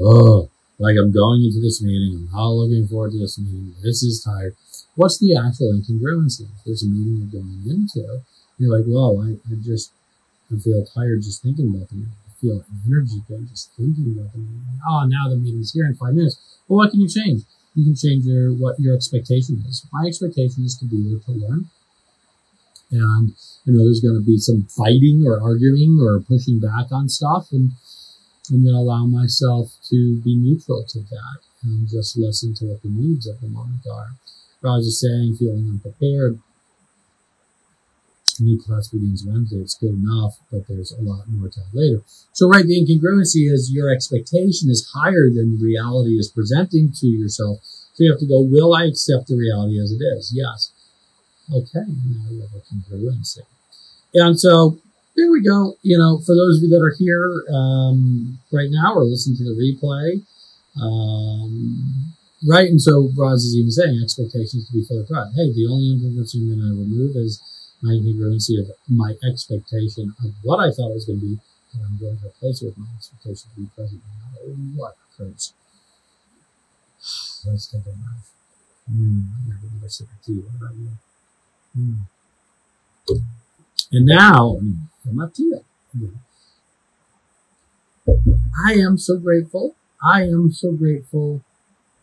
oh, 0.00 0.50
like 0.78 0.96
I'm 0.98 1.12
going 1.12 1.44
into 1.44 1.60
this 1.60 1.82
meeting. 1.82 2.28
I'm 2.28 2.36
not 2.36 2.48
looking 2.48 2.86
forward 2.88 3.12
to 3.12 3.18
this 3.18 3.38
meeting. 3.38 3.74
This 3.82 4.02
is 4.02 4.24
tired 4.24 4.56
what's 4.96 5.18
the 5.18 5.36
actual 5.36 5.72
incongruency? 5.72 6.48
There's 6.64 6.82
a 6.82 6.88
meeting 6.88 7.28
you're 7.30 7.40
going 7.42 7.62
into, 7.64 8.20
you're 8.58 8.76
like, 8.76 8.84
well, 8.88 9.22
I, 9.22 9.38
I 9.48 9.54
just 9.62 9.92
I 10.52 10.58
feel 10.58 10.84
tired 10.84 11.22
just 11.22 11.42
thinking 11.42 11.68
about 11.68 11.88
the 11.88 11.96
meeting. 11.96 12.12
I 12.26 12.32
feel 12.40 12.64
energy 12.86 13.22
going 13.28 13.48
just 13.48 13.72
thinking 13.76 14.16
about 14.16 14.32
the 14.32 14.38
meeting. 14.38 14.80
Oh, 14.88 15.06
now 15.06 15.28
the 15.28 15.36
meeting's 15.36 15.72
here 15.72 15.86
in 15.86 15.94
five 15.94 16.14
minutes. 16.14 16.36
Well, 16.68 16.78
what 16.78 16.90
can 16.90 17.00
you 17.00 17.08
change? 17.08 17.42
You 17.74 17.84
can 17.84 17.94
change 17.94 18.24
your 18.24 18.52
what 18.52 18.80
your 18.80 18.94
expectation 18.94 19.62
is. 19.68 19.86
My 19.92 20.06
expectation 20.06 20.64
is 20.64 20.76
to 20.78 20.86
be 20.86 21.02
there 21.02 21.20
to 21.20 21.32
learn. 21.32 21.68
And, 22.90 23.34
you 23.64 23.72
know, 23.74 23.84
there's 23.84 24.00
going 24.00 24.14
to 24.14 24.24
be 24.24 24.38
some 24.38 24.62
fighting 24.64 25.24
or 25.26 25.40
arguing 25.42 25.98
or 26.00 26.20
pushing 26.20 26.60
back 26.60 26.92
on 26.92 27.08
stuff. 27.08 27.48
And 27.50 27.72
I'm 28.48 28.62
going 28.62 28.74
to 28.74 28.78
allow 28.78 29.06
myself 29.06 29.74
to 29.90 30.20
be 30.22 30.36
neutral 30.36 30.84
to 30.90 31.00
that 31.00 31.38
and 31.64 31.88
just 31.88 32.16
listen 32.16 32.54
to 32.54 32.66
what 32.66 32.82
the 32.82 32.88
needs 32.88 33.26
of 33.26 33.40
the 33.40 33.48
moment 33.48 33.82
are. 33.90 34.10
I 34.66 34.76
was 34.76 34.86
just 34.86 35.00
saying, 35.00 35.36
feeling 35.36 35.68
unprepared. 35.68 36.40
New 38.38 38.60
class 38.60 38.88
begins 38.88 39.24
Wednesday. 39.24 39.56
It's 39.56 39.74
good 39.74 39.94
enough, 39.94 40.38
but 40.50 40.66
there's 40.68 40.92
a 40.92 41.00
lot 41.00 41.24
more 41.28 41.48
to 41.48 41.60
later. 41.72 42.02
So, 42.32 42.46
right, 42.48 42.66
the 42.66 42.78
incongruency 42.78 43.50
is 43.50 43.72
your 43.72 43.90
expectation 43.90 44.68
is 44.68 44.90
higher 44.94 45.30
than 45.32 45.58
reality 45.58 46.18
is 46.18 46.28
presenting 46.28 46.92
to 47.00 47.06
yourself. 47.06 47.60
So 47.94 48.04
you 48.04 48.10
have 48.10 48.20
to 48.20 48.26
go, 48.26 48.40
will 48.42 48.74
I 48.74 48.84
accept 48.84 49.28
the 49.28 49.36
reality 49.36 49.80
as 49.80 49.90
it 49.90 50.04
is? 50.04 50.32
Yes. 50.34 50.70
Okay, 51.50 51.86
now 51.86 52.28
you 52.30 52.42
have 52.42 52.50
a 52.54 52.60
congruency. 52.60 53.40
And 54.12 54.38
so 54.38 54.78
there 55.16 55.30
we 55.30 55.42
go. 55.42 55.76
You 55.82 55.98
know, 55.98 56.18
for 56.18 56.34
those 56.34 56.58
of 56.58 56.64
you 56.64 56.68
that 56.70 56.84
are 56.84 56.94
here 56.98 57.44
um, 57.54 58.38
right 58.52 58.68
now 58.70 58.94
or 58.94 59.04
listening 59.04 59.38
to 59.38 59.44
the 59.44 59.56
replay, 59.56 60.22
um, 60.82 62.12
right? 62.46 62.70
And 62.70 62.80
so 62.80 63.10
Roz 63.16 63.44
is 63.44 63.56
even 63.56 63.70
saying 63.70 64.00
expectations 64.02 64.66
to 64.68 64.72
be 64.72 64.84
fully 64.84 65.04
right. 65.10 65.28
Hey, 65.34 65.52
the 65.52 65.66
only 65.66 65.98
incongruency 65.98 66.36
I'm 66.40 66.48
going 66.48 66.62
to 66.62 66.78
remove 66.78 67.16
is 67.16 67.42
my 67.82 67.90
incongruency 67.90 68.58
of 68.60 68.70
my 68.88 69.14
expectation 69.26 70.14
of 70.24 70.30
what 70.42 70.60
I 70.60 70.70
thought 70.70 70.94
was 70.94 71.04
going 71.04 71.20
to 71.20 71.26
be, 71.26 71.38
and 71.74 71.82
I'm 71.84 71.98
going 71.98 72.18
to 72.18 72.26
replace 72.26 72.62
it 72.62 72.66
with 72.66 72.78
my 72.78 72.86
expectation 72.96 73.50
to 73.50 73.60
be 73.60 73.68
present 73.74 74.00
no 74.00 74.14
matter 74.22 74.56
what 74.76 74.96
occurs. 75.12 75.52
Let's 77.46 77.66
take 77.66 77.82
a 77.82 77.90
breath. 77.90 78.30
Mm, 78.90 79.26
I'm 79.42 79.84
a 79.84 79.90
sip 79.90 80.06
tea. 80.24 80.38
What 80.38 80.54
about 80.56 80.76
you? 80.76 80.90
Mm. 81.76 82.06
And 83.92 84.06
now, 84.06 84.58
I'm 85.08 85.20
up 85.20 85.34
to 85.34 85.42
you. 85.42 86.12
I 88.66 88.74
am 88.74 88.98
so 88.98 89.18
grateful. 89.18 89.74
I 90.02 90.22
am 90.22 90.52
so 90.52 90.72
grateful. 90.72 91.42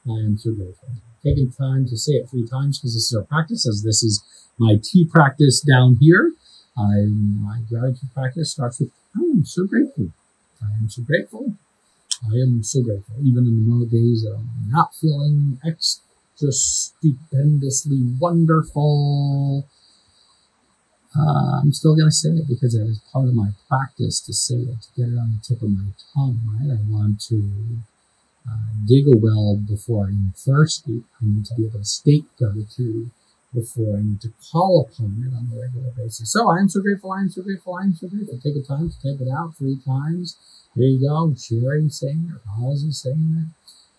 I 0.08 0.20
am 0.20 0.38
so 0.38 0.52
grateful. 0.52 0.90
Taking 1.24 1.52
time 1.52 1.88
to 1.88 1.98
say 1.98 2.14
it 2.14 2.30
three 2.30 2.48
times 2.48 2.80
because 2.80 2.94
this 2.94 3.12
is 3.12 3.16
our 3.18 3.24
practice, 3.24 3.68
as 3.68 3.84
this 3.84 4.04
is 4.04 4.24
my 4.58 4.76
tea 4.82 5.06
practice 5.06 5.62
down 5.62 5.98
here. 6.02 6.34
I, 6.78 7.06
my 7.08 7.60
gratitude 7.70 8.14
practice 8.14 8.52
starts 8.52 8.80
with 8.80 8.92
I 9.16 9.22
am 9.22 9.46
so 9.46 9.66
grateful. 9.66 10.10
I 10.62 10.74
am 10.82 10.90
so 10.90 11.04
grateful. 11.04 11.54
I 12.26 12.36
am 12.38 12.64
so 12.64 12.82
grateful. 12.82 13.16
Even 13.22 13.46
in 13.46 13.80
the 13.80 13.86
days 13.86 14.24
that 14.24 14.36
I'm 14.36 14.70
not 14.70 14.96
feeling 14.96 15.60
extra 15.66 16.52
stupendously 16.52 18.02
wonderful, 18.20 19.68
uh, 21.16 21.62
I'm 21.62 21.72
still 21.72 21.96
going 21.96 22.08
to 22.08 22.12
say 22.12 22.30
it 22.30 22.48
because 22.48 22.76
it 22.76 22.82
is 22.82 23.00
part 23.12 23.28
of 23.28 23.36
my 23.36 23.50
practice 23.70 24.20
to 24.22 24.34
say 24.34 24.56
it, 24.56 24.82
to 24.82 24.88
get 24.98 25.14
it 25.14 25.18
on 25.18 25.38
the 25.38 25.42
tip 25.44 25.62
of 25.62 25.70
my 25.70 25.86
tongue, 26.14 26.42
right? 26.48 26.76
I 26.76 26.82
want 26.90 27.22
to 27.30 27.84
uh, 28.50 28.74
dig 28.86 29.08
a 29.08 29.16
well 29.18 29.58
before 29.58 30.06
I 30.06 30.10
am 30.10 30.34
thirsty. 30.36 31.04
I 31.22 31.26
need 31.26 31.46
to 31.46 31.56
be 31.56 31.66
able 31.66 31.80
to 31.80 31.86
state 31.86 32.26
gratitude 32.38 33.12
before 33.54 33.98
I 33.98 34.02
need 34.02 34.22
to 34.22 34.34
call 34.52 34.82
upon 34.90 35.24
it 35.24 35.34
on 35.36 35.50
a 35.54 35.62
regular 35.62 35.92
basis. 35.96 36.32
So 36.32 36.50
I 36.50 36.60
am 36.60 36.70
so 36.70 36.82
grateful, 36.82 37.12
I 37.12 37.22
am 37.22 37.30
so 37.30 37.42
grateful, 37.42 37.76
I 37.76 37.84
am 37.84 37.94
so 37.94 38.08
grateful. 38.08 38.40
Take 38.44 38.58
a 38.58 38.66
time 38.66 38.90
to 38.90 38.96
type 38.96 39.22
it 39.22 39.30
out 39.32 39.56
three 39.56 39.78
times. 39.86 40.38
There 40.76 40.88
you 40.88 41.08
go. 41.08 41.34
Sharing 41.38 41.90
saying 41.90 42.34
it, 42.34 42.42
Oz 42.50 42.84
is 42.84 43.02
saying 43.02 43.38
it. 43.38 43.50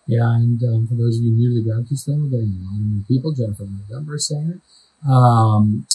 Yeah, 0.07 0.35
and 0.35 0.61
um, 0.63 0.87
for 0.87 0.93
those 0.93 1.17
of 1.17 1.23
you 1.23 1.31
new 1.31 1.49
to 1.49 1.63
the 1.63 1.69
gratitude 1.69 1.97
slam, 1.97 2.21
we're 2.21 2.37
getting 2.37 2.53
a 2.61 2.63
lot 2.63 2.77
of 2.77 2.85
new 2.85 3.03
people. 3.07 3.33
Jennifer 3.33 3.63
November 3.63 4.15
is 4.15 4.27
saying 4.27 4.59
it. 4.59 5.09
Um, 5.09 5.87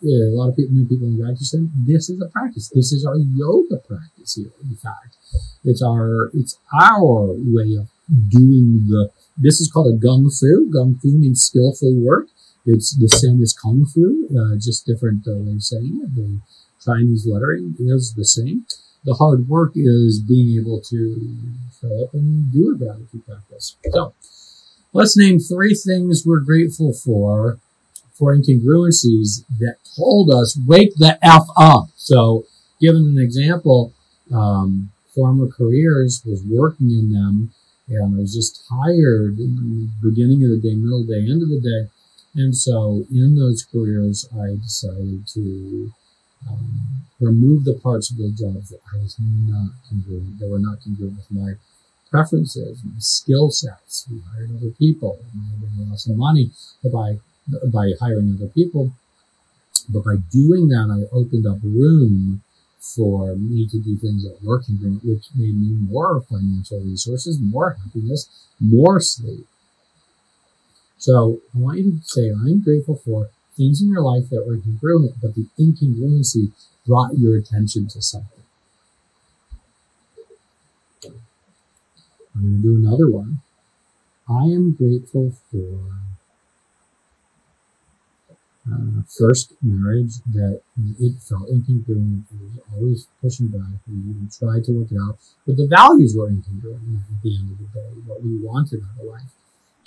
yeah, 0.00 0.26
a 0.26 0.34
lot 0.34 0.48
of 0.50 0.56
people, 0.56 0.74
new 0.74 0.86
people 0.86 1.08
in 1.08 1.36
slam. 1.36 1.72
This 1.86 2.08
is 2.08 2.20
a 2.20 2.28
practice. 2.28 2.68
This 2.68 2.92
is 2.92 3.04
our 3.04 3.16
yoga 3.16 3.78
practice 3.78 4.36
here. 4.36 4.52
In 4.62 4.76
fact, 4.76 5.16
it's 5.64 5.82
our 5.82 6.30
it's 6.34 6.58
our 6.80 7.34
way 7.34 7.74
of 7.74 7.88
doing 8.30 8.86
the. 8.88 9.10
This 9.36 9.60
is 9.60 9.70
called 9.70 9.94
a 9.94 9.98
gung 9.98 10.30
fu. 10.30 10.70
Gung 10.70 11.00
fu 11.00 11.08
means 11.08 11.42
skillful 11.42 11.94
work. 11.94 12.28
It's 12.64 12.96
the 12.96 13.08
same 13.08 13.42
as 13.42 13.52
kung 13.52 13.86
fu, 13.86 14.28
uh, 14.30 14.56
just 14.56 14.86
different 14.86 15.26
uh, 15.26 15.32
way 15.34 15.54
of 15.54 15.62
saying 15.62 16.00
it. 16.04 16.14
The 16.14 16.40
Chinese 16.84 17.26
lettering 17.26 17.74
is 17.78 18.14
the 18.14 18.24
same. 18.24 18.66
The 19.04 19.14
hard 19.14 19.48
work 19.48 19.72
is 19.74 20.20
being 20.20 20.60
able 20.60 20.80
to 20.82 21.28
show 21.80 22.04
up 22.04 22.14
and 22.14 22.52
do 22.52 22.72
a 22.72 22.78
gratitude 22.78 23.26
practice. 23.26 23.76
So 23.90 24.12
let's 24.92 25.16
name 25.16 25.38
three 25.38 25.74
things 25.74 26.24
we're 26.26 26.40
grateful 26.40 26.92
for 26.92 27.58
for 28.18 28.34
incongruencies 28.36 29.44
that 29.58 29.76
told 29.96 30.30
us 30.30 30.58
wake 30.66 30.94
the 30.96 31.18
f 31.22 31.46
up. 31.56 31.88
So, 31.96 32.44
given 32.80 33.04
an 33.04 33.18
example, 33.18 33.92
um, 34.34 34.90
former 35.14 35.48
careers 35.48 36.22
was 36.26 36.42
working 36.42 36.90
in 36.90 37.12
them, 37.12 37.52
and 37.88 38.16
I 38.16 38.20
was 38.20 38.34
just 38.34 38.66
tired 38.68 39.36
beginning 40.02 40.44
of 40.44 40.50
the 40.50 40.60
day, 40.62 40.74
middle 40.74 41.02
of 41.02 41.06
the 41.06 41.14
day, 41.14 41.30
end 41.30 41.42
of 41.42 41.48
the 41.48 41.60
day, 41.60 41.90
and 42.34 42.56
so 42.56 43.04
in 43.10 43.36
those 43.36 43.64
careers, 43.64 44.28
I 44.32 44.56
decided 44.62 45.26
to 45.34 45.92
um, 46.48 47.02
remove 47.20 47.64
the 47.64 47.74
parts 47.74 48.10
of 48.10 48.18
the 48.18 48.30
jobs 48.30 48.68
that 48.70 48.80
I 48.94 48.98
was 48.98 49.16
not 49.18 49.70
congruent, 49.88 50.38
that 50.38 50.48
were 50.48 50.58
not 50.58 50.78
congruent 50.84 51.16
with 51.16 51.30
my 51.30 51.52
preferences, 52.10 52.80
my 52.84 52.98
skill 52.98 53.50
sets. 53.50 54.06
We 54.10 54.22
hired 54.32 54.50
other 54.56 54.70
people. 54.70 55.18
It 55.20 55.34
might 55.34 55.50
have 55.50 55.60
been 55.60 55.90
lots 55.90 56.08
of 56.08 56.16
money 56.16 56.50
by 57.72 57.92
hiring 58.00 58.36
other 58.36 58.48
people, 58.48 58.92
but 59.88 60.04
by 60.04 60.16
doing 60.30 60.68
that, 60.68 60.88
I 60.90 61.14
opened 61.14 61.46
up 61.46 61.58
room 61.62 62.42
for 62.78 63.34
me 63.36 63.66
to 63.68 63.78
do 63.78 63.96
things 63.96 64.24
at 64.24 64.40
that 64.40 64.46
were 64.46 64.62
congruent, 64.62 65.04
which 65.04 65.26
made 65.34 65.56
me 65.60 65.70
more 65.72 66.20
financial 66.20 66.80
resources, 66.80 67.40
more 67.40 67.76
happiness, 67.82 68.28
more 68.60 69.00
sleep. 69.00 69.46
So 70.98 71.40
I 71.54 71.58
want 71.58 71.78
you 71.78 71.98
to 71.98 72.04
say, 72.04 72.30
I'm 72.30 72.60
grateful 72.60 72.96
for 72.96 73.30
things 73.56 73.82
in 73.82 73.88
your 73.88 74.02
life 74.02 74.28
that 74.30 74.46
were 74.46 74.58
congruent, 74.58 75.20
but 75.20 75.34
the 75.34 75.46
incongruency 75.58 76.52
brought 76.86 77.18
your 77.18 77.36
attention 77.36 77.88
to 77.88 78.02
something. 78.02 78.42
I'm 82.34 82.42
going 82.42 82.56
to 82.56 82.62
do 82.62 82.76
another 82.76 83.10
one. 83.10 83.40
I 84.28 84.44
am 84.44 84.72
grateful 84.72 85.32
for 85.50 85.90
first 89.08 89.54
marriage 89.62 90.20
that 90.32 90.60
it 90.98 91.14
felt 91.22 91.48
incongruent. 91.48 92.24
It 92.30 92.40
was 92.40 92.64
always 92.74 93.06
pushing 93.20 93.48
back. 93.48 93.80
We 93.88 94.28
tried 94.30 94.64
to 94.64 94.72
work 94.72 94.92
it 94.92 94.98
out, 95.00 95.18
but 95.46 95.56
the 95.56 95.66
values 95.66 96.14
were 96.16 96.28
incongruent 96.28 97.00
at 97.00 97.22
the 97.22 97.36
end 97.36 97.50
of 97.50 97.58
the 97.58 97.68
day, 97.72 97.88
what 98.06 98.22
we 98.22 98.36
wanted 98.36 98.82
out 98.82 99.00
of 99.00 99.10
life. 99.10 99.32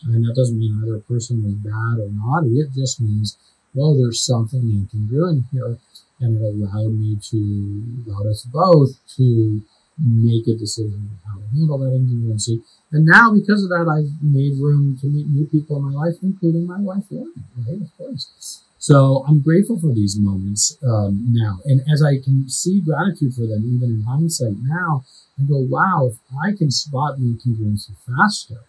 And 0.04 0.26
that 0.26 0.36
doesn't 0.36 0.58
mean 0.58 0.82
either 0.84 1.00
person 1.00 1.44
was 1.44 1.54
bad 1.54 2.02
or 2.02 2.10
naughty. 2.10 2.58
It 2.60 2.74
just 2.74 3.00
means, 3.00 3.38
well, 3.76 3.94
there's 3.96 4.26
something 4.26 4.62
incongruent 4.62 5.46
here. 5.52 5.78
And 6.20 6.38
it 6.38 6.44
allowed 6.44 6.94
me 6.94 7.18
to, 7.30 8.10
allowed 8.10 8.28
us 8.28 8.44
both 8.44 8.98
to 9.18 9.62
make 9.98 10.48
a 10.48 10.56
decision 10.58 11.10
on 11.10 11.20
how 11.26 11.40
to 11.40 11.46
handle 11.56 11.78
that 11.80 11.92
incongruency. 11.92 12.62
And 12.92 13.06
now, 13.06 13.34
because 13.34 13.64
of 13.64 13.70
that, 13.70 13.88
I've 13.88 14.12
made 14.24 14.60
room 14.60 14.98
to 15.02 15.08
meet 15.08 15.28
new 15.28 15.46
people 15.48 15.78
in 15.78 15.84
my 15.84 16.06
life, 16.06 16.16
including 16.22 16.68
my 16.68 16.80
wife, 16.80 17.06
Lauren, 17.10 17.34
right? 17.68 17.82
Of 17.82 17.98
course. 17.98 18.64
So 18.80 19.24
I'm 19.28 19.42
grateful 19.42 19.80
for 19.80 19.94
these 19.94 20.18
moments 20.18 20.76
um, 20.84 21.28
now. 21.30 21.60
And 21.66 21.82
as 21.92 22.02
I 22.02 22.18
can 22.18 22.50
see 22.50 22.82
gratitude 22.82 23.36
for 23.36 23.46
them, 23.46 23.64
even 23.64 23.90
in 23.90 24.02
hindsight 24.02 24.56
now, 24.60 25.06
I 25.40 25.44
go, 25.44 25.60
wow, 25.60 26.10
if 26.12 26.18
I 26.44 26.58
can 26.58 26.72
spot 26.72 27.18
the 27.18 27.24
incongruency 27.24 27.92
faster, 28.08 28.62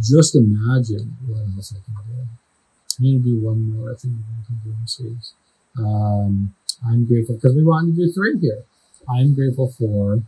just 0.00 0.36
imagine 0.36 1.16
what 1.26 1.40
else 1.56 1.74
I 1.74 1.82
can 1.84 1.94
do. 2.06 2.22
I'm 2.98 3.04
going 3.04 3.22
to 3.22 3.28
do 3.28 3.44
one 3.44 3.72
more 3.72 3.94
thing 3.96 4.22
of 4.22 4.54
incongruencies. 4.54 5.32
Um, 5.78 6.54
I'm 6.86 7.04
grateful 7.04 7.34
because 7.34 7.54
we 7.54 7.64
wanted 7.64 7.96
to 7.96 8.06
do 8.06 8.12
three 8.12 8.38
here. 8.38 8.64
I'm 9.08 9.34
grateful 9.34 9.70
for 9.72 10.22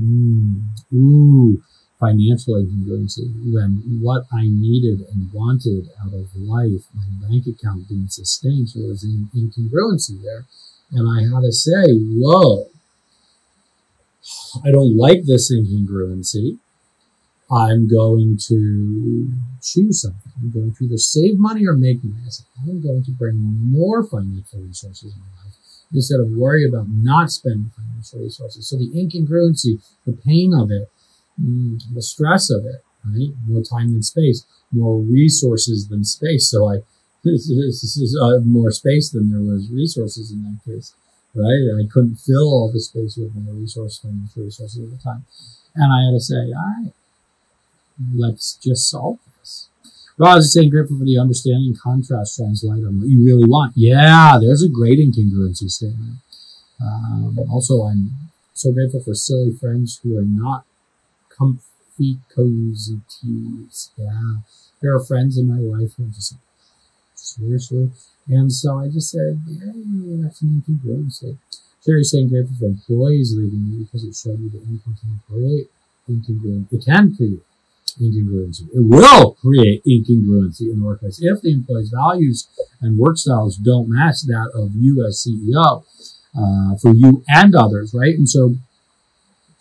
mm, 0.00 0.62
ooh, 0.94 1.62
financial 1.98 2.54
incongruency 2.54 3.26
when 3.52 3.98
what 4.00 4.24
I 4.32 4.42
needed 4.44 5.00
and 5.12 5.32
wanted 5.32 5.90
out 6.00 6.14
of 6.14 6.34
life, 6.36 6.86
my 6.94 7.28
bank 7.28 7.46
account 7.46 7.88
being 7.88 8.08
sustained, 8.08 8.70
so 8.70 8.80
there 8.80 8.88
was 8.88 9.04
incongruency 9.04 10.22
there. 10.22 10.44
And 10.92 11.06
I 11.08 11.22
had 11.22 11.42
to 11.42 11.52
say, 11.52 11.92
whoa, 11.92 12.66
I 14.64 14.70
don't 14.70 14.96
like 14.96 15.24
this 15.24 15.52
incongruency. 15.52 16.58
I'm 17.50 17.88
going 17.88 18.38
to 18.48 19.32
choose 19.62 20.02
something. 20.02 20.32
I'm 20.38 20.50
going 20.50 20.74
to 20.74 20.84
either 20.84 20.98
save 20.98 21.38
money 21.38 21.66
or 21.66 21.74
make 21.74 22.04
money. 22.04 22.22
I'm 22.60 22.82
going 22.82 23.04
to 23.04 23.10
bring 23.12 23.36
more 23.38 24.02
financial 24.04 24.60
resources 24.60 25.14
in 25.14 25.20
my 25.20 25.44
life 25.44 25.57
instead 25.92 26.20
of 26.20 26.30
worry 26.30 26.66
about 26.68 26.86
not 26.88 27.30
spending 27.30 27.70
financial 27.74 28.20
resources. 28.20 28.68
So 28.68 28.76
the 28.76 28.90
incongruency, 28.90 29.82
the 30.06 30.12
pain 30.12 30.52
of 30.54 30.70
it, 30.70 30.90
mm, 31.40 31.80
the 31.94 32.02
stress 32.02 32.50
of 32.50 32.66
it, 32.66 32.82
right? 33.04 33.30
More 33.46 33.62
time 33.62 33.92
than 33.92 34.02
space, 34.02 34.44
more 34.72 35.00
resources 35.00 35.88
than 35.88 36.04
space. 36.04 36.50
So 36.50 36.70
I, 36.70 36.78
this 37.24 37.48
is 37.48 38.18
uh, 38.20 38.40
more 38.44 38.70
space 38.70 39.10
than 39.10 39.30
there 39.30 39.40
was 39.40 39.70
resources 39.70 40.30
in 40.30 40.42
that 40.44 40.60
case, 40.64 40.94
right? 41.34 41.82
I 41.82 41.86
couldn't 41.90 42.16
fill 42.16 42.48
all 42.48 42.70
the 42.72 42.80
space 42.80 43.16
with 43.16 43.34
more 43.34 43.54
resources 43.54 44.00
than 44.00 44.28
resources 44.36 44.78
at 44.78 44.90
the 44.90 45.02
time. 45.02 45.24
And 45.74 45.92
I 45.92 46.06
had 46.06 46.16
to 46.16 46.20
say, 46.20 46.52
all 46.52 46.84
right, 46.84 46.92
let's 48.14 48.54
just 48.54 48.88
solve. 48.88 49.18
Roz 50.18 50.46
is 50.46 50.52
saying, 50.52 50.70
grateful 50.70 50.98
for 50.98 51.04
the 51.04 51.18
understanding 51.18 51.76
contrast 51.80 52.36
shines 52.36 52.64
light 52.64 52.82
on 52.82 52.98
what 52.98 53.08
you 53.08 53.24
really 53.24 53.48
want. 53.48 53.72
Yeah, 53.76 54.36
there's 54.40 54.64
a 54.64 54.68
great 54.68 54.98
incongruency 54.98 55.70
statement. 55.70 56.16
Um, 56.82 57.38
also, 57.50 57.82
I'm 57.82 58.10
so 58.52 58.72
grateful 58.72 59.00
for 59.00 59.14
silly 59.14 59.52
friends 59.52 60.00
who 60.02 60.18
are 60.18 60.24
not 60.24 60.64
comfy, 61.28 62.18
cozy 62.34 63.00
teas. 63.08 63.90
Yeah, 63.96 64.38
there 64.82 64.92
are 64.92 65.04
friends 65.04 65.38
in 65.38 65.46
my 65.46 65.58
life 65.58 65.94
who 65.96 66.04
are 66.04 66.08
just 66.08 66.32
like, 66.32 66.40
seriously. 67.14 67.90
And 68.26 68.52
so 68.52 68.78
I 68.78 68.88
just 68.88 69.10
said, 69.10 69.40
yeah, 69.46 69.72
that's 70.22 70.42
an 70.42 70.62
incongruency. 70.66 71.38
Sherry's 71.84 72.10
saying 72.10 72.28
grateful 72.28 72.56
for 72.58 72.66
employees 72.66 73.34
leaving 73.36 73.70
me 73.70 73.84
because 73.84 74.02
it 74.02 74.16
showed 74.16 74.40
you 74.40 74.50
that 74.50 74.62
income 74.62 74.96
can 75.00 75.20
create 75.30 75.70
incongruency. 76.10 76.72
It 76.72 76.84
can 76.84 77.14
create 77.16 77.42
incongruency. 78.00 78.68
It 78.74 78.84
will 78.84 79.34
create 79.34 79.82
incongruency 79.84 80.70
in 80.72 80.80
the 80.80 80.84
workplace 80.84 81.20
if 81.20 81.42
the 81.42 81.52
employee's 81.52 81.90
values 81.90 82.48
and 82.80 82.98
work 82.98 83.18
styles 83.18 83.56
don't 83.56 83.88
match 83.88 84.22
that 84.26 84.50
of 84.54 84.72
you 84.74 85.06
as 85.06 85.26
CEO 85.26 85.84
uh, 86.36 86.76
for 86.76 86.94
you 86.94 87.22
and 87.28 87.54
others, 87.54 87.94
right? 87.94 88.14
And 88.14 88.28
so, 88.28 88.54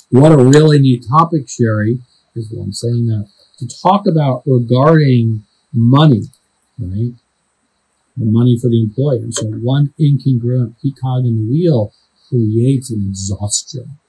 what 0.10 0.32
a 0.32 0.38
really 0.38 0.80
neat 0.80 1.06
topic, 1.10 1.50
Sherry, 1.50 2.00
is 2.36 2.52
what 2.52 2.64
I'm 2.64 2.74
saying 2.74 3.08
that 3.08 3.28
to 3.60 3.68
talk 3.82 4.08
about 4.08 4.44
regarding 4.46 5.44
money, 5.74 6.24
right? 6.80 7.14
The 8.16 8.26
money 8.26 8.58
for 8.58 8.70
the 8.70 8.82
employee. 8.82 9.20
And 9.20 9.34
so, 9.34 9.48
one 9.48 9.94
incongruent 10.00 10.76
peacock 10.82 11.26
in 11.26 11.48
the 11.48 11.52
wheel 11.52 11.94
creates 12.30 12.92
an 12.92 13.08
exhaustion. 13.10 14.00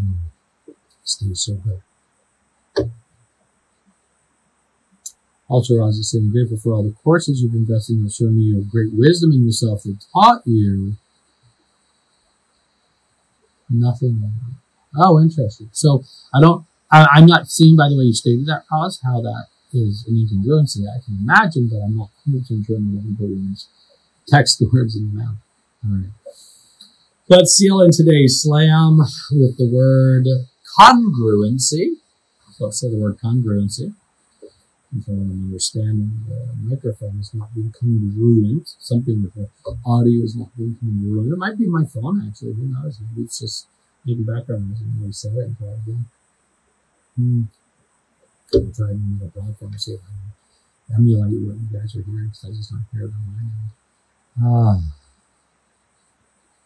Mm. 0.00 0.35
Stays 1.06 1.40
so 1.40 1.54
good. 1.54 2.90
Also, 5.48 5.76
Roz 5.76 5.96
is 5.96 6.10
saying, 6.10 6.32
grateful 6.32 6.56
for 6.56 6.72
all 6.72 6.82
the 6.82 6.96
courses 7.04 7.40
you've 7.40 7.54
invested 7.54 7.94
in 7.94 8.02
that 8.02 8.12
show 8.12 8.26
me 8.26 8.42
you 8.42 8.56
have 8.56 8.68
great 8.68 8.90
wisdom 8.92 9.30
in 9.30 9.44
yourself 9.44 9.84
that 9.84 10.04
taught 10.12 10.42
you 10.44 10.96
nothing. 13.70 14.32
Oh, 14.96 15.20
interesting. 15.20 15.70
So 15.72 16.02
I 16.34 16.40
don't, 16.40 16.66
I, 16.90 17.18
am 17.18 17.26
not 17.26 17.46
seeing 17.46 17.76
by 17.76 17.88
the 17.88 17.96
way 17.96 18.04
you 18.04 18.12
stated 18.12 18.46
that, 18.46 18.64
Roz, 18.72 19.00
how 19.04 19.20
that 19.20 19.46
is 19.72 20.04
an 20.08 20.14
incongruency. 20.14 20.82
I 20.90 20.98
can 21.04 21.18
imagine, 21.22 21.68
but 21.68 21.78
I'm 21.78 21.96
not 21.96 22.10
100% 22.28 22.66
sure 22.66 22.78
text 24.26 24.58
the 24.58 24.68
words 24.72 24.96
in 24.96 25.14
the 25.14 25.22
mouth. 25.22 25.36
All 25.84 25.96
right. 25.98 26.10
Let's 27.28 27.56
seal 27.56 27.80
in 27.82 27.90
today's 27.92 28.42
slam 28.42 28.98
with 29.30 29.58
the 29.58 29.70
word 29.72 30.26
congruency. 30.78 31.96
So 32.52 32.66
let's 32.66 32.80
say 32.80 32.90
the 32.90 32.98
word 32.98 33.18
congruency. 33.18 33.94
So 35.04 35.12
I'm 35.12 35.30
understanding 35.30 36.24
the 36.28 36.48
microphone 36.62 37.18
is 37.20 37.34
not 37.34 37.54
being 37.54 37.72
congruent. 37.72 38.68
Something 38.78 39.22
with 39.22 39.34
the 39.34 39.48
audio 39.84 40.24
is 40.24 40.36
not 40.36 40.56
being 40.56 40.76
congruent. 40.80 41.32
It 41.32 41.38
might 41.38 41.58
be 41.58 41.66
my 41.66 41.84
phone 41.84 42.26
actually. 42.26 42.54
Who 42.54 42.68
knows? 42.68 42.98
Maybe 43.00 43.24
it's 43.24 43.40
just 43.40 43.66
making 44.04 44.24
background 44.24 44.70
noise 44.70 44.80
and 44.80 45.00
really 45.00 45.12
say 45.12 45.28
it 45.28 45.48
until 45.48 45.74
again. 45.74 46.06
Hmm. 47.16 47.42
I'm 48.54 48.72
trying 48.72 49.02
another 49.18 49.30
platform 49.32 49.76
see 49.76 49.92
if 49.92 50.00
I 50.00 50.94
can 50.94 51.02
emulate 51.02 51.42
what 51.42 51.56
you 51.56 51.68
guys 51.72 51.96
are 51.96 52.02
hearing 52.02 52.28
because 52.28 52.44
I 52.44 52.48
just 52.54 52.70
don't 52.70 52.86
it 52.94 53.12
on 53.12 53.24
my 53.26 53.40
end. 53.42 53.72
Ah. 54.40 54.78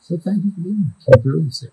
So 0.01 0.18
thank 0.18 0.44
you 0.44 0.53
for 0.53 0.61
being 0.61 0.92
here. 0.92 1.14
Congruency. 1.16 1.70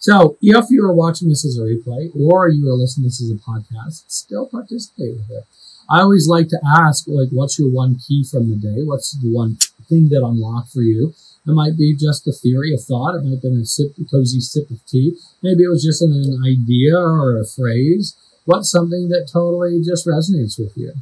So 0.00 0.38
if 0.40 0.70
you 0.70 0.82
are 0.86 0.94
watching 0.94 1.28
this 1.28 1.44
as 1.44 1.58
a 1.58 1.60
replay 1.60 2.10
or 2.16 2.48
you 2.48 2.66
are 2.70 2.74
listening 2.74 3.04
to 3.04 3.08
this 3.08 3.22
as 3.22 3.30
a 3.30 3.34
podcast, 3.34 4.04
still 4.08 4.46
participate 4.46 5.16
with 5.16 5.30
it. 5.30 5.44
I 5.90 6.00
always 6.00 6.26
like 6.26 6.48
to 6.48 6.60
ask, 6.66 7.04
like, 7.06 7.28
what's 7.30 7.58
your 7.58 7.68
one 7.68 7.96
key 7.96 8.24
from 8.24 8.48
the 8.48 8.56
day? 8.56 8.82
What's 8.82 9.12
the 9.12 9.28
one 9.28 9.58
thing 9.90 10.08
that 10.08 10.24
unlocked 10.24 10.72
for 10.72 10.80
you? 10.80 11.12
It 11.46 11.52
might 11.52 11.76
be 11.76 11.94
just 11.94 12.26
a 12.26 12.32
theory, 12.32 12.72
a 12.72 12.78
thought. 12.78 13.14
It 13.14 13.24
might 13.24 13.32
have 13.32 13.42
been 13.42 13.60
a 13.60 13.66
sip, 13.66 13.92
a 14.00 14.04
cozy 14.04 14.40
sip 14.40 14.70
of 14.70 14.84
tea. 14.86 15.18
Maybe 15.42 15.64
it 15.64 15.68
was 15.68 15.84
just 15.84 16.00
an, 16.00 16.12
an 16.12 16.42
idea 16.46 16.96
or 16.96 17.38
a 17.38 17.46
phrase. 17.46 18.16
What's 18.46 18.70
something 18.70 19.10
that 19.10 19.28
totally 19.30 19.82
just 19.82 20.06
resonates 20.06 20.58
with 20.58 20.76
you? 20.78 20.94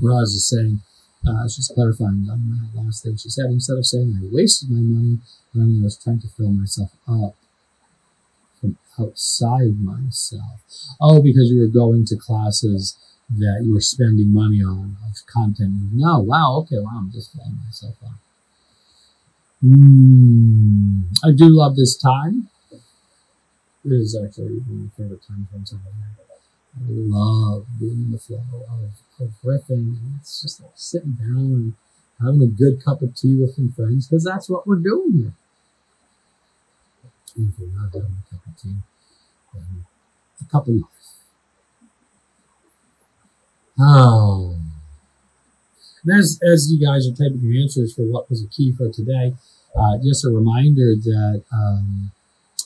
Roz 0.00 0.30
is 0.30 0.48
saying, 0.48 0.80
uh, 1.28 1.48
she's 1.48 1.70
clarifying 1.74 2.26
on 2.30 2.70
that 2.74 2.80
last 2.80 3.04
thing 3.04 3.16
she 3.16 3.28
said. 3.28 3.46
Instead 3.46 3.78
of 3.78 3.86
saying 3.86 4.16
I 4.16 4.26
wasted 4.32 4.70
my 4.70 4.80
money, 4.80 5.18
I 5.54 5.84
was 5.84 5.98
trying 6.02 6.20
to 6.20 6.28
fill 6.28 6.50
myself 6.50 6.92
up 7.08 7.34
from 8.60 8.78
outside 8.98 9.80
myself. 9.80 10.60
Oh, 11.00 11.22
because 11.22 11.50
you 11.50 11.60
were 11.60 11.66
going 11.68 12.04
to 12.06 12.16
classes 12.16 12.96
that 13.30 13.62
you 13.62 13.74
were 13.74 13.80
spending 13.80 14.32
money 14.32 14.62
on 14.62 14.96
of 15.04 15.26
content 15.26 15.72
No. 15.92 16.20
Wow, 16.20 16.56
okay, 16.62 16.78
wow, 16.78 16.98
I'm 16.98 17.12
just 17.12 17.32
filling 17.32 17.58
myself 17.64 17.94
up. 18.04 18.18
Mm, 19.62 21.02
I 21.24 21.32
do 21.32 21.48
love 21.50 21.76
this 21.76 21.96
time. 21.96 22.48
It 23.84 23.92
is 23.92 24.16
actually 24.16 24.58
one 24.58 24.70
of 24.70 24.84
my 24.84 24.90
favorite 24.96 25.22
times 25.26 25.48
once 25.52 25.72
I've 25.72 25.80
I 25.80 26.27
love 26.86 27.66
being 27.78 28.04
in 28.06 28.10
the 28.12 28.18
flow 28.18 28.42
of, 28.70 29.24
of 29.24 29.32
riffing. 29.44 29.96
And 29.98 30.18
it's 30.20 30.42
just 30.42 30.60
like 30.62 30.72
sitting 30.74 31.12
down 31.12 31.36
and 31.36 31.74
having 32.20 32.42
a 32.42 32.46
good 32.46 32.84
cup 32.84 33.02
of 33.02 33.14
tea 33.14 33.36
with 33.36 33.54
some 33.54 33.72
friends 33.72 34.08
because 34.08 34.24
that's 34.24 34.48
what 34.48 34.66
we're 34.66 34.76
doing 34.76 35.12
here. 35.12 35.32
If 37.36 37.58
you're 37.58 37.68
not 37.68 37.92
having 37.92 38.16
a 38.18 38.34
cup 38.34 38.46
of 38.46 38.60
tea, 38.60 38.74
then 39.54 39.84
a 40.40 40.50
cup 40.50 40.66
of 40.66 40.74
life. 40.74 40.84
Oh. 43.78 44.56
And 46.04 46.18
as, 46.18 46.40
as 46.42 46.72
you 46.72 46.84
guys 46.84 47.06
are 47.06 47.12
typing 47.12 47.40
your 47.42 47.62
answers 47.62 47.94
for 47.94 48.02
what 48.02 48.28
was 48.28 48.42
a 48.42 48.48
key 48.48 48.72
for 48.72 48.90
today, 48.90 49.34
uh, 49.76 49.98
just 50.02 50.24
a 50.24 50.30
reminder 50.30 50.96
that 50.96 51.44
um, 51.52 52.10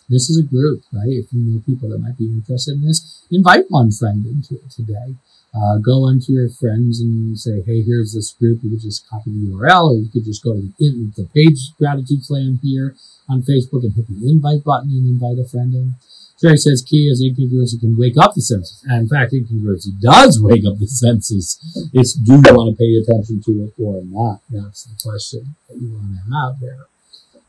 this 0.09 0.31
is 0.31 0.39
a 0.39 0.43
group, 0.43 0.83
right? 0.93 1.09
If 1.09 1.33
you 1.33 1.41
know 1.41 1.63
people 1.65 1.89
that 1.91 1.99
might 1.99 2.19
be 2.19 2.27
interested 2.27 2.75
in 2.75 2.87
this, 2.87 3.27
invite 3.31 3.65
one 3.69 3.91
friend 3.91 4.25
into 4.27 4.55
it 4.55 4.71
today. 4.71 5.17
Uh, 5.55 5.77
go 5.79 6.09
into 6.09 6.33
your 6.33 6.49
friends 6.49 7.01
and 7.01 7.39
say, 7.39 7.61
hey, 7.67 7.83
here's 7.83 8.15
this 8.15 8.33
group. 8.33 8.61
You 8.63 8.71
could 8.71 8.81
just 8.81 9.07
copy 9.09 9.31
the 9.31 9.53
URL 9.53 9.91
or 9.91 9.95
you 10.01 10.09
could 10.11 10.25
just 10.25 10.43
go 10.43 10.55
to 10.55 10.63
the, 10.79 11.13
the 11.15 11.29
page 11.35 11.77
Gratitude 11.79 12.25
Slam 12.25 12.59
here 12.63 12.97
on 13.29 13.43
Facebook 13.43 13.85
and 13.85 13.93
hit 13.95 14.09
the 14.09 14.29
invite 14.29 14.65
button 14.65 14.91
and 14.91 15.07
invite 15.07 15.39
a 15.39 15.47
friend 15.47 15.75
in. 15.75 15.95
Jerry 16.41 16.57
says 16.57 16.83
key 16.83 17.07
is 17.07 17.23
incongruency 17.23 17.79
can 17.79 17.97
wake 17.97 18.17
up 18.19 18.35
the 18.35 18.41
senses. 18.41 18.83
And 18.89 19.03
in 19.03 19.09
fact, 19.09 19.33
incongruency 19.33 20.01
does 20.01 20.43
wake 20.43 20.65
up 20.67 20.79
the 20.79 20.89
senses. 20.89 21.61
It's 21.93 22.15
do 22.15 22.33
you 22.33 22.43
want 22.57 22.75
to 22.75 22.79
pay 22.81 22.97
attention 22.97 23.43
to 23.45 23.65
it 23.65 23.75
or 23.79 24.03
not? 24.05 24.41
That's 24.51 24.85
the 24.85 24.99
question 25.01 25.55
that 25.69 25.77
you 25.77 25.93
want 25.93 26.17
to 26.17 26.35
have 26.35 26.59
there 26.61 26.87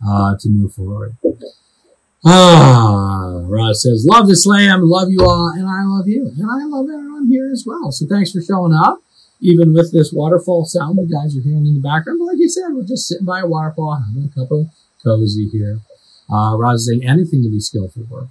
uh, 0.05 0.37
to 0.39 0.49
move 0.49 0.73
forward. 0.73 1.15
Ah, 2.25 3.41
Roz 3.47 3.83
says, 3.83 4.05
love 4.09 4.27
the 4.27 4.35
slam, 4.35 4.81
love 4.83 5.09
you 5.09 5.19
all, 5.25 5.49
and 5.49 5.67
I 5.67 5.83
love 5.83 6.07
you. 6.07 6.27
And 6.27 6.47
I 6.49 6.63
love 6.65 6.87
everyone 6.89 7.27
here 7.27 7.51
as 7.51 7.65
well. 7.67 7.91
So 7.91 8.05
thanks 8.07 8.31
for 8.31 8.41
showing 8.41 8.73
up. 8.73 8.99
Even 9.41 9.73
with 9.73 9.91
this 9.91 10.13
waterfall 10.13 10.63
sound 10.65 10.97
you 10.97 11.09
guys 11.11 11.35
are 11.35 11.41
hearing 11.41 11.67
in 11.67 11.73
the 11.73 11.81
background. 11.81 12.19
But 12.19 12.25
like 12.25 12.37
you 12.39 12.47
said, 12.47 12.69
we're 12.71 12.87
just 12.87 13.07
sitting 13.07 13.25
by 13.25 13.41
a 13.41 13.47
waterfall, 13.47 13.99
having 13.99 14.31
a 14.31 14.33
cup 14.33 14.51
of 14.51 14.67
cozy 15.03 15.49
here. 15.49 15.79
Uh, 16.31 16.55
Roz 16.55 16.87
saying 16.87 17.03
anything 17.03 17.43
to 17.43 17.49
be 17.49 17.59
skillful 17.59 18.05
for 18.07 18.29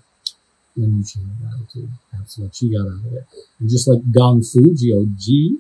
when 0.75 1.05
you 1.05 1.27
gratitude. 1.43 1.91
That's 2.13 2.39
what 2.39 2.55
she 2.55 2.73
got 2.73 2.87
out 2.87 3.05
of 3.05 3.13
it. 3.13 3.27
And 3.61 3.69
just 3.69 3.87
like 3.87 4.01
Gong 4.11 4.43
Fu, 4.43 4.75
G-O-G, 4.75 5.59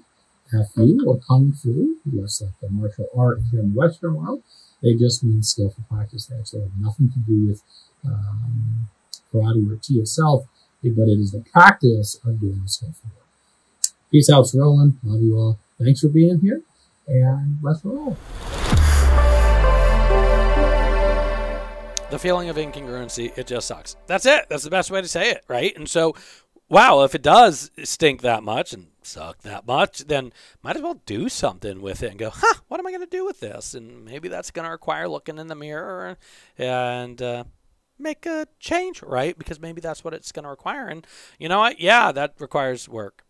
F-U, 0.54 1.04
or 1.06 1.20
Kung 1.28 1.52
Fu, 1.52 1.96
just 2.14 2.42
like 2.42 2.52
the 2.60 2.70
martial 2.70 3.08
art 3.16 3.40
here 3.50 3.60
in 3.60 3.74
the 3.74 3.78
Western 3.78 4.14
world, 4.14 4.42
they 4.82 4.94
just 4.94 5.22
mean 5.22 5.42
skillful 5.42 5.84
practice. 5.88 6.26
They 6.26 6.36
actually 6.36 6.62
have 6.62 6.80
nothing 6.80 7.10
to 7.10 7.18
do 7.20 7.46
with 7.46 7.62
um, 8.04 8.88
karate 9.32 9.70
or 9.70 9.76
TSL, 9.76 10.46
but 10.82 11.08
it 11.08 11.18
is 11.18 11.32
the 11.32 11.40
practice 11.52 12.20
of 12.24 12.40
doing 12.40 12.62
skillful 12.66 13.10
work. 13.16 13.26
Peace 14.10 14.28
out, 14.30 14.46
Roland. 14.54 14.98
Love 15.02 15.22
you 15.22 15.36
all. 15.36 15.58
Thanks 15.82 16.00
for 16.00 16.08
being 16.08 16.40
here, 16.40 16.62
and 17.06 17.58
let's 17.62 17.84
roll. 17.84 18.16
The 22.10 22.18
feeling 22.18 22.50
of 22.50 22.56
incongruency, 22.56 23.36
it 23.38 23.46
just 23.46 23.66
sucks. 23.66 23.96
That's 24.06 24.26
it. 24.26 24.46
That's 24.50 24.64
the 24.64 24.70
best 24.70 24.90
way 24.90 25.00
to 25.00 25.08
say 25.08 25.30
it, 25.30 25.44
right? 25.48 25.74
And 25.74 25.88
so, 25.88 26.14
wow, 26.68 27.04
if 27.04 27.14
it 27.14 27.22
does 27.22 27.70
stink 27.84 28.20
that 28.20 28.42
much 28.42 28.74
and 28.74 28.88
suck 29.02 29.38
that 29.42 29.66
much, 29.66 30.00
then 30.00 30.30
might 30.62 30.76
as 30.76 30.82
well 30.82 31.00
do 31.06 31.30
something 31.30 31.80
with 31.80 32.02
it 32.02 32.10
and 32.10 32.18
go, 32.18 32.30
huh, 32.30 32.60
what 32.68 32.78
am 32.78 32.86
I 32.86 32.90
going 32.90 33.00
to 33.00 33.06
do 33.06 33.24
with 33.24 33.40
this? 33.40 33.72
And 33.72 34.04
maybe 34.04 34.28
that's 34.28 34.50
going 34.50 34.66
to 34.66 34.70
require 34.70 35.08
looking 35.08 35.38
in 35.38 35.46
the 35.46 35.54
mirror 35.54 36.18
and 36.58 37.22
uh, 37.22 37.44
make 38.02 38.26
a 38.26 38.46
change, 38.58 39.02
right? 39.02 39.36
Because 39.38 39.60
maybe 39.60 39.80
that's 39.80 40.04
what 40.04 40.14
it's 40.14 40.32
going 40.32 40.44
to 40.44 40.50
require. 40.50 40.88
And 40.88 41.06
you 41.38 41.48
know 41.48 41.60
what? 41.60 41.80
Yeah, 41.80 42.12
that 42.12 42.34
requires 42.38 42.88
work. 42.88 43.24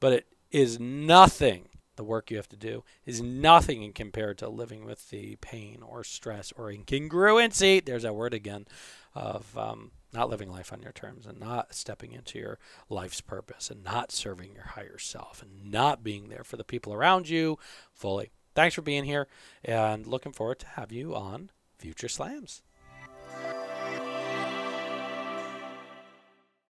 But 0.00 0.12
it 0.12 0.26
is 0.50 0.78
nothing, 0.78 1.68
the 1.96 2.04
work 2.04 2.30
you 2.30 2.36
have 2.36 2.48
to 2.48 2.56
do 2.56 2.84
is 3.04 3.20
nothing 3.20 3.92
compared 3.92 4.38
to 4.38 4.48
living 4.48 4.84
with 4.84 5.10
the 5.10 5.36
pain 5.36 5.82
or 5.82 6.04
stress 6.04 6.52
or 6.56 6.72
incongruency. 6.72 7.84
There's 7.84 8.02
that 8.02 8.14
word 8.14 8.34
again 8.34 8.66
of 9.14 9.56
um, 9.56 9.92
not 10.12 10.30
living 10.30 10.50
life 10.50 10.72
on 10.72 10.82
your 10.82 10.92
terms 10.92 11.26
and 11.26 11.38
not 11.38 11.74
stepping 11.74 12.12
into 12.12 12.38
your 12.38 12.58
life's 12.88 13.20
purpose 13.20 13.70
and 13.70 13.84
not 13.84 14.12
serving 14.12 14.52
your 14.54 14.64
higher 14.64 14.98
self 14.98 15.42
and 15.42 15.70
not 15.70 16.02
being 16.02 16.28
there 16.28 16.44
for 16.44 16.56
the 16.56 16.64
people 16.64 16.92
around 16.92 17.28
you 17.28 17.58
fully. 17.92 18.30
Thanks 18.54 18.74
for 18.74 18.82
being 18.82 19.04
here 19.04 19.26
and 19.64 20.06
looking 20.06 20.32
forward 20.32 20.60
to 20.60 20.66
have 20.68 20.92
you 20.92 21.14
on 21.14 21.50
future 21.78 22.08
slams. 22.08 22.62